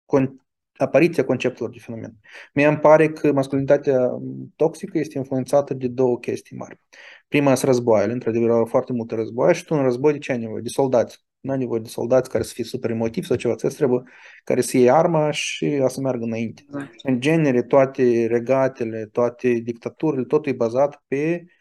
con- 0.06 0.45
apariția 0.78 1.26
conceptelor 1.26 1.72
de 1.72 1.80
fenomen. 1.80 2.14
Mie 2.54 2.66
îmi 2.66 2.80
pare 2.80 3.10
că 3.10 3.32
masculinitatea 3.32 4.20
toxică 4.56 4.98
este 4.98 5.18
influențată 5.18 5.74
de 5.74 5.88
două 5.88 6.20
chestii 6.20 6.58
mari. 6.58 6.80
Prima 7.28 7.56
sunt 7.56 7.72
războaiele, 7.72 8.14
într-adevăr 8.14 8.50
au 8.50 8.66
foarte 8.66 8.94
multe 8.94 9.16
războaie 9.16 9.54
și 9.54 9.66
tu 9.66 9.76
în 9.76 9.82
război 9.82 10.12
de 10.12 10.18
ce 10.18 10.32
ai 10.32 10.38
nevoie? 10.38 10.62
De 10.62 10.70
soldați. 10.70 11.24
Nu 11.40 11.52
ai 11.52 11.58
nevoie 11.58 11.80
de 11.82 11.90
soldați 11.90 12.30
care 12.30 12.44
să 12.44 12.52
fie 12.54 12.64
super 12.64 12.90
emotivi 12.90 13.28
sau 13.28 13.38
ceva, 13.38 13.56
ți 13.56 13.76
trebuie 13.76 14.04
care 14.44 14.62
să 14.62 14.78
iei 14.78 14.90
arma 14.90 15.32
și 15.32 15.66
a 15.84 15.88
să 15.88 16.02
meargă 16.02 16.24
înainte. 16.24 16.64
Exact. 16.66 16.94
În 17.04 17.20
genere, 17.20 17.64
toate 17.64 18.26
regatele, 18.26 19.10
toate 19.12 19.50
dictaturile, 19.54 20.24
totul 20.24 20.52
e 20.52 20.56
bazat 20.56 21.04
pe 21.08 21.44
uh, 21.44 21.54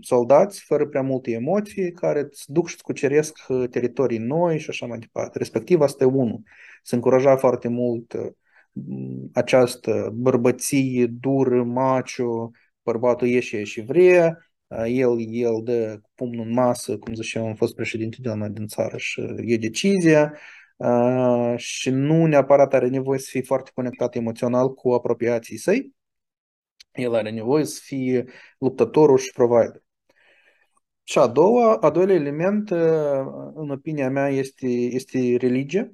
soldați 0.00 0.60
fără 0.64 0.86
prea 0.86 1.02
multe 1.02 1.30
emoții 1.30 1.92
care 1.92 2.20
îți 2.20 2.52
duc 2.52 2.68
și 2.68 2.74
îți 2.74 2.82
cuceresc 2.82 3.38
teritorii 3.70 4.18
noi 4.18 4.58
și 4.58 4.70
așa 4.70 4.86
mai 4.86 4.98
departe. 4.98 5.38
Respectiv, 5.38 5.80
asta 5.80 6.04
e 6.04 6.06
unul 6.06 6.42
se 6.82 6.94
încuraja 6.94 7.36
foarte 7.36 7.68
mult 7.68 8.12
uh, 8.12 8.26
această 9.32 10.10
bărbăție 10.14 11.06
dură, 11.06 11.62
macho, 11.62 12.50
bărbatul 12.82 13.28
ieșe 13.28 13.64
și 13.64 13.80
vrea, 13.80 14.38
uh, 14.66 14.84
el, 14.86 15.16
el 15.30 15.60
dă 15.64 16.00
pumnul 16.14 16.46
în 16.46 16.52
masă, 16.52 16.98
cum 16.98 17.14
zicem, 17.14 17.44
am 17.44 17.54
fost 17.54 17.74
președinte 17.74 18.16
de 18.20 18.28
la 18.28 18.48
din 18.48 18.66
țară 18.66 18.96
și 18.96 19.20
e 19.36 19.56
decizia 19.56 20.34
uh, 20.76 21.54
și 21.56 21.90
nu 21.90 22.26
neapărat 22.26 22.74
are 22.74 22.88
nevoie 22.88 23.18
să 23.18 23.28
fie 23.30 23.42
foarte 23.42 23.70
conectat 23.74 24.14
emoțional 24.14 24.74
cu 24.74 24.90
apropiații 24.92 25.56
săi, 25.56 25.94
el 26.92 27.14
are 27.14 27.30
nevoie 27.30 27.64
să 27.64 27.80
fie 27.84 28.24
luptătorul 28.58 29.18
și 29.18 29.32
provider. 29.32 29.82
Și 31.02 31.18
a 31.18 31.26
doua, 31.26 31.76
a 31.76 31.90
doilea 31.90 32.14
element, 32.14 32.70
în 33.54 33.70
opinia 33.70 34.10
mea, 34.10 34.28
este, 34.28 34.66
este 34.66 35.36
religia 35.36 35.90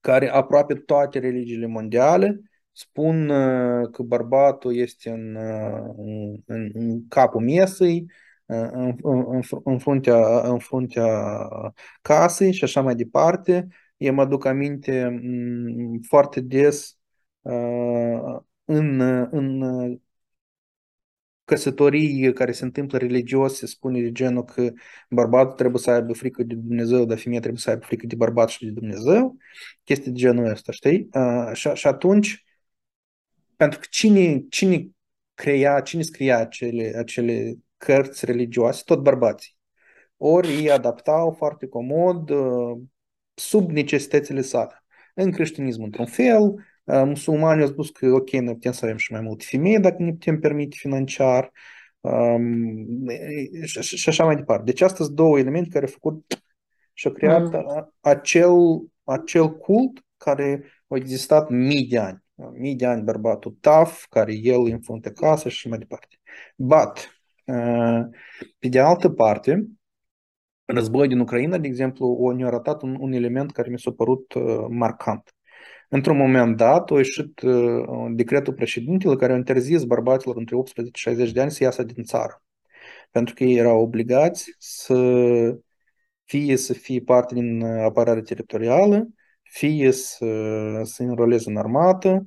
care 0.00 0.28
aproape 0.28 0.74
toate 0.74 1.18
religiile 1.18 1.66
mondiale 1.66 2.40
spun 2.74 3.28
uh, 3.28 3.90
că 3.90 4.02
bărbatul 4.02 4.76
este 4.76 5.10
în, 5.10 5.34
uh, 5.34 6.42
în, 6.46 6.70
în 6.74 7.08
capul 7.08 7.40
mesei, 7.40 8.06
uh, 8.46 8.68
în, 8.72 8.96
în, 9.02 9.42
în, 9.64 9.78
fruntea, 9.78 10.40
în 10.40 10.58
fruntea 10.58 11.08
casei 12.02 12.52
și 12.52 12.64
așa 12.64 12.80
mai 12.80 12.94
departe. 12.94 13.68
Eu 13.96 14.14
mă 14.14 14.22
aduc 14.22 14.44
aminte 14.44 15.08
mm, 15.22 16.00
foarte 16.08 16.40
des 16.40 16.98
în, 18.64 19.00
în 19.30 19.62
căsătorii 21.44 22.32
care 22.32 22.52
se 22.52 22.64
întâmplă 22.64 22.98
religios, 22.98 23.56
se 23.56 23.66
spune 23.66 24.00
de 24.00 24.12
genul 24.12 24.44
că 24.44 24.72
bărbatul 25.10 25.54
trebuie 25.54 25.80
să 25.80 25.90
aibă 25.90 26.12
frică 26.12 26.42
de 26.42 26.54
Dumnezeu, 26.54 27.04
dar 27.04 27.18
femeia 27.18 27.40
trebuie 27.40 27.60
să 27.60 27.70
aibă 27.70 27.84
frică 27.84 28.06
de 28.06 28.14
bărbat 28.14 28.48
și 28.48 28.64
de 28.64 28.70
Dumnezeu, 28.70 29.36
chestii 29.84 30.10
de 30.10 30.18
genul 30.18 30.44
ăsta, 30.44 30.72
știi? 30.72 31.08
Uh, 31.12 31.50
și, 31.52 31.68
și 31.74 31.86
atunci, 31.86 32.44
pentru 33.56 33.78
că 33.78 33.86
cine, 33.90 34.44
cine 34.48 34.88
crea, 35.34 35.80
cine 35.80 36.02
scria 36.02 36.38
acele, 36.38 36.92
acele 36.96 37.54
cărți 37.76 38.24
religioase? 38.24 38.82
Tot 38.84 39.02
bărbații. 39.02 39.56
Ori 40.16 40.48
ei 40.48 40.70
adaptau 40.70 41.32
foarte 41.32 41.66
comod 41.66 42.30
uh, 42.30 42.78
sub 43.34 43.70
necesitățile 43.70 44.40
sale. 44.40 44.84
În 45.14 45.30
creștinism, 45.30 45.82
într-un 45.82 46.06
fel, 46.06 46.54
Musulmanii 46.84 47.62
au 47.62 47.68
spus 47.68 47.90
că 47.90 48.06
ok, 48.06 48.30
noi 48.30 48.52
putem 48.52 48.72
să 48.72 48.84
avem 48.84 48.96
și 48.96 49.12
mai 49.12 49.20
multe 49.20 49.44
femei 49.48 49.80
dacă 49.80 50.02
ne 50.02 50.10
putem 50.10 50.38
permite 50.38 50.76
financiar 50.78 51.52
um, 52.00 53.08
și, 53.64 53.96
și 53.96 54.08
așa 54.08 54.24
mai 54.24 54.36
departe. 54.36 54.64
Deci 54.64 54.80
astea 54.80 55.04
sunt 55.04 55.16
două 55.16 55.38
elemente 55.38 55.68
care 55.68 55.84
au 55.84 55.90
făcut 55.90 56.42
și 56.92 57.06
au 57.06 57.12
creat 57.12 57.52
mm. 57.52 57.92
acel, 58.00 58.54
acel 59.04 59.56
cult 59.56 60.04
care 60.16 60.64
a 60.88 60.96
existat 60.96 61.48
mii 61.48 61.86
de 61.86 61.98
ani. 61.98 62.22
Mii 62.52 62.74
de 62.74 62.86
ani 62.86 63.02
bărbatul 63.02 63.56
taf, 63.60 64.06
care 64.08 64.32
el 64.32 64.60
în 64.60 64.80
frunte 64.80 65.10
casă 65.10 65.48
și 65.48 65.68
mai 65.68 65.78
departe. 65.78 66.16
But, 66.56 67.20
uh, 67.44 68.00
pe 68.58 68.68
de 68.68 68.80
altă 68.80 69.08
parte, 69.08 69.66
războiul 70.64 71.08
din 71.08 71.18
Ucraina, 71.18 71.58
de 71.58 71.66
exemplu, 71.66 72.32
ne-a 72.36 72.46
arătat 72.46 72.82
un, 72.82 72.96
un 73.00 73.12
element 73.12 73.52
care 73.52 73.70
mi 73.70 73.78
s-a 73.78 73.90
părut 73.90 74.32
uh, 74.32 74.66
marcant. 74.68 75.34
Într-un 75.94 76.16
moment 76.16 76.56
dat 76.56 76.90
a 76.90 76.96
ieșit 76.96 77.40
uh, 77.40 77.84
decretul 78.10 78.52
președintelui 78.52 79.16
care 79.16 79.32
a 79.32 79.36
interzis 79.36 79.84
bărbaților 79.84 80.36
între 80.36 80.56
18 80.56 80.98
și 80.98 81.08
60 81.08 81.32
de 81.32 81.40
ani 81.40 81.50
să 81.50 81.62
iasă 81.64 81.82
din 81.82 82.02
țară. 82.02 82.42
Pentru 83.10 83.34
că 83.34 83.44
ei 83.44 83.56
erau 83.56 83.80
obligați 83.80 84.54
să 84.58 84.96
fie 86.24 86.56
să 86.56 86.72
fie 86.72 87.00
parte 87.00 87.34
din 87.34 87.64
apărare 87.64 88.22
teritorială, 88.22 89.08
fie 89.42 89.90
să 89.90 90.26
se 90.82 91.02
înroleze 91.02 91.50
în 91.50 91.56
armată, 91.56 92.26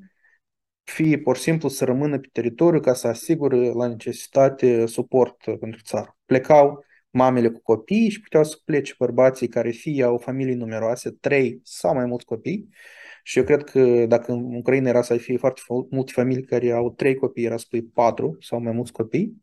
fie 0.83 1.17
pur 1.17 1.35
și 1.35 1.41
simplu 1.41 1.69
să 1.69 1.85
rămână 1.85 2.19
pe 2.19 2.27
teritoriu 2.31 2.79
ca 2.79 2.93
să 2.93 3.07
asigure 3.07 3.71
la 3.71 3.87
necesitate 3.87 4.85
suport 4.85 5.43
pentru 5.59 5.79
țară. 5.83 6.17
Plecau 6.25 6.85
mamele 7.09 7.49
cu 7.49 7.61
copii 7.61 8.09
și 8.09 8.21
puteau 8.21 8.43
să 8.43 8.57
plece 8.65 8.93
bărbații 8.99 9.47
care 9.47 9.69
fie 9.69 10.03
au 10.03 10.17
familii 10.17 10.55
numeroase, 10.55 11.09
trei 11.09 11.59
sau 11.63 11.93
mai 11.93 12.05
mulți 12.05 12.25
copii, 12.25 12.69
și 13.27 13.37
eu 13.37 13.43
cred 13.43 13.63
că 13.63 14.05
dacă 14.05 14.31
în 14.31 14.55
Ucraina 14.55 14.89
era 14.89 15.01
să 15.01 15.17
fie 15.17 15.37
foarte 15.37 15.61
multe 15.89 16.11
familii 16.15 16.43
care 16.43 16.71
au 16.71 16.91
trei 16.91 17.15
copii, 17.15 17.45
era 17.45 17.57
să 17.57 17.65
pui 17.69 17.83
patru 17.83 18.37
sau 18.39 18.61
mai 18.61 18.71
mulți 18.71 18.91
copii, 18.91 19.41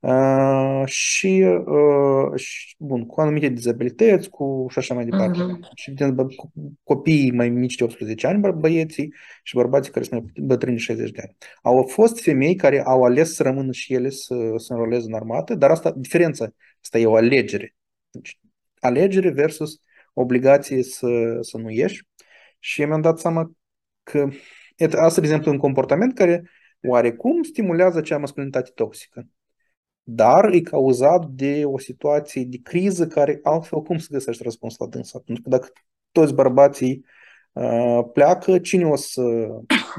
Uh, 0.00 0.82
și, 0.84 1.46
uh, 1.66 2.40
și, 2.40 2.74
bun, 2.78 3.06
cu 3.06 3.20
anumite 3.20 3.48
dizabilități, 3.48 4.28
cu 4.28 4.66
și 4.70 4.78
așa 4.78 4.94
mai 4.94 5.04
departe. 5.04 5.38
Uh-huh. 5.38 5.74
Și 5.74 5.90
evident, 5.90 6.34
cu 6.34 6.52
copiii 6.82 7.32
mai 7.32 7.48
mici 7.48 7.74
de 7.74 7.84
18 7.84 8.26
ani, 8.26 8.52
băieții 8.52 9.14
și 9.42 9.54
bărbații 9.54 9.92
care 9.92 10.04
sunt 10.04 10.22
mai 10.22 10.32
bătrâni 10.46 10.76
de 10.76 10.82
60 10.82 11.10
de 11.10 11.20
ani. 11.22 11.36
Au 11.62 11.82
fost 11.82 12.20
femei 12.22 12.54
care 12.54 12.82
au 12.84 13.04
ales 13.04 13.34
să 13.34 13.42
rămână 13.42 13.72
și 13.72 13.94
ele 13.94 14.10
să 14.10 14.34
se 14.56 14.72
înroleze 14.72 15.06
în 15.06 15.14
armată, 15.14 15.54
dar 15.54 15.70
asta, 15.70 15.92
diferența, 15.96 16.48
asta 16.80 16.98
e 16.98 17.06
o 17.06 17.14
alegere. 17.14 17.74
Deci, 18.10 18.38
alegere 18.80 19.30
versus 19.30 19.80
obligație 20.12 20.82
să, 20.82 21.38
să 21.40 21.58
nu 21.58 21.70
ieși. 21.70 22.06
Și 22.58 22.84
mi-am 22.84 23.00
dat 23.00 23.18
seama 23.18 23.52
că 24.02 24.28
asta, 24.96 25.20
de 25.20 25.26
exemplu, 25.26 25.50
un 25.50 25.58
comportament 25.58 26.14
care 26.14 26.50
oarecum 26.86 27.42
stimulează 27.42 27.98
acea 27.98 28.18
masculinitate 28.18 28.70
toxică. 28.74 29.28
Dar 30.02 30.52
e 30.52 30.60
cauzat 30.60 31.26
de 31.26 31.64
o 31.64 31.78
situație 31.78 32.44
de 32.44 32.58
criză 32.62 33.06
care 33.06 33.40
altfel 33.42 33.82
cum 33.82 33.98
să 33.98 34.08
găsești 34.10 34.42
răspuns 34.42 34.76
la 34.76 34.86
dânsa? 34.86 35.18
Pentru 35.24 35.42
că 35.42 35.48
dacă 35.48 35.72
toți 36.12 36.34
bărbații 36.34 37.04
uh, 37.52 38.00
pleacă, 38.12 38.58
cine 38.58 38.86
o 38.86 38.96
să, 38.96 39.22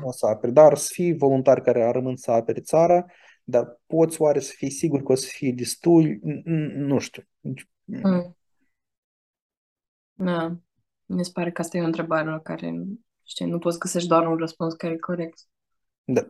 o 0.03 0.11
să 0.11 0.25
apere? 0.25 0.51
Dar 0.51 0.77
să 0.77 0.89
fii 0.93 1.17
voluntari 1.17 1.61
care 1.61 1.83
ar 1.83 1.93
rămân 1.93 2.15
să 2.15 2.31
apere 2.31 2.59
țara, 2.59 3.05
dar 3.43 3.79
poți 3.85 4.21
oare 4.21 4.39
să 4.39 4.53
fii 4.55 4.69
sigur 4.69 5.03
că 5.03 5.11
o 5.11 5.15
să 5.15 5.27
fie 5.31 5.51
destul? 5.51 6.19
Nu 6.75 6.99
știu. 6.99 7.23
Mm. 7.83 8.37
Da. 10.13 10.57
Mi 11.07 11.25
se 11.25 11.31
pare 11.33 11.51
că 11.51 11.61
asta 11.61 11.77
e 11.77 11.81
o 11.81 11.85
întrebare 11.85 12.29
la 12.29 12.39
care, 12.39 12.73
știi, 13.23 13.45
nu 13.45 13.59
poți 13.59 13.79
găsești 13.79 14.07
doar 14.07 14.27
un 14.27 14.37
răspuns 14.37 14.73
care 14.73 14.93
e 14.93 14.97
corect. 14.97 15.39
Da. 16.03 16.21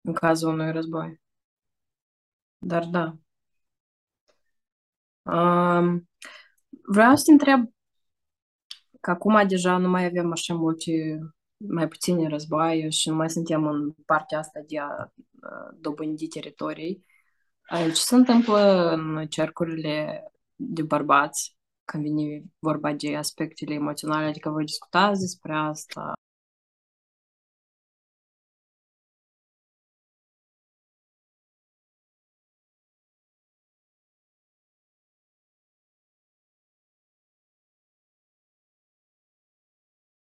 În 0.00 0.12
cazul 0.12 0.52
unui 0.52 0.72
război. 0.72 1.20
Dar 2.58 2.84
da. 2.84 3.16
Um, 5.22 6.08
vreau 6.68 7.16
să 7.16 7.22
te 7.24 7.30
întreb 7.30 7.70
că 9.00 9.10
acum 9.10 9.46
deja 9.48 9.76
nu 9.76 9.88
mai 9.88 10.04
avem 10.04 10.32
așa 10.32 10.54
multe, 10.54 11.18
mai 11.56 11.88
puține 11.88 12.28
războaie 12.28 12.88
și 12.88 13.08
nu 13.08 13.14
mai 13.14 13.30
suntem 13.30 13.66
în 13.66 13.92
partea 14.06 14.38
asta 14.38 14.60
de 14.66 14.78
a 14.78 15.12
dobândi 15.74 16.28
teritorii. 16.28 17.04
Ce 17.68 17.92
se 17.92 18.14
întâmplă 18.14 18.90
în 18.92 19.26
cercurile 19.26 20.24
de 20.54 20.82
bărbați 20.82 21.55
când 21.86 22.02
vine 22.02 22.44
vorba 22.58 22.92
de 22.92 23.16
aspectele 23.16 23.74
emoționale, 23.74 24.26
adică 24.26 24.50
voi 24.50 24.64
discutați 24.64 25.20
despre 25.20 25.52
asta, 25.54 26.12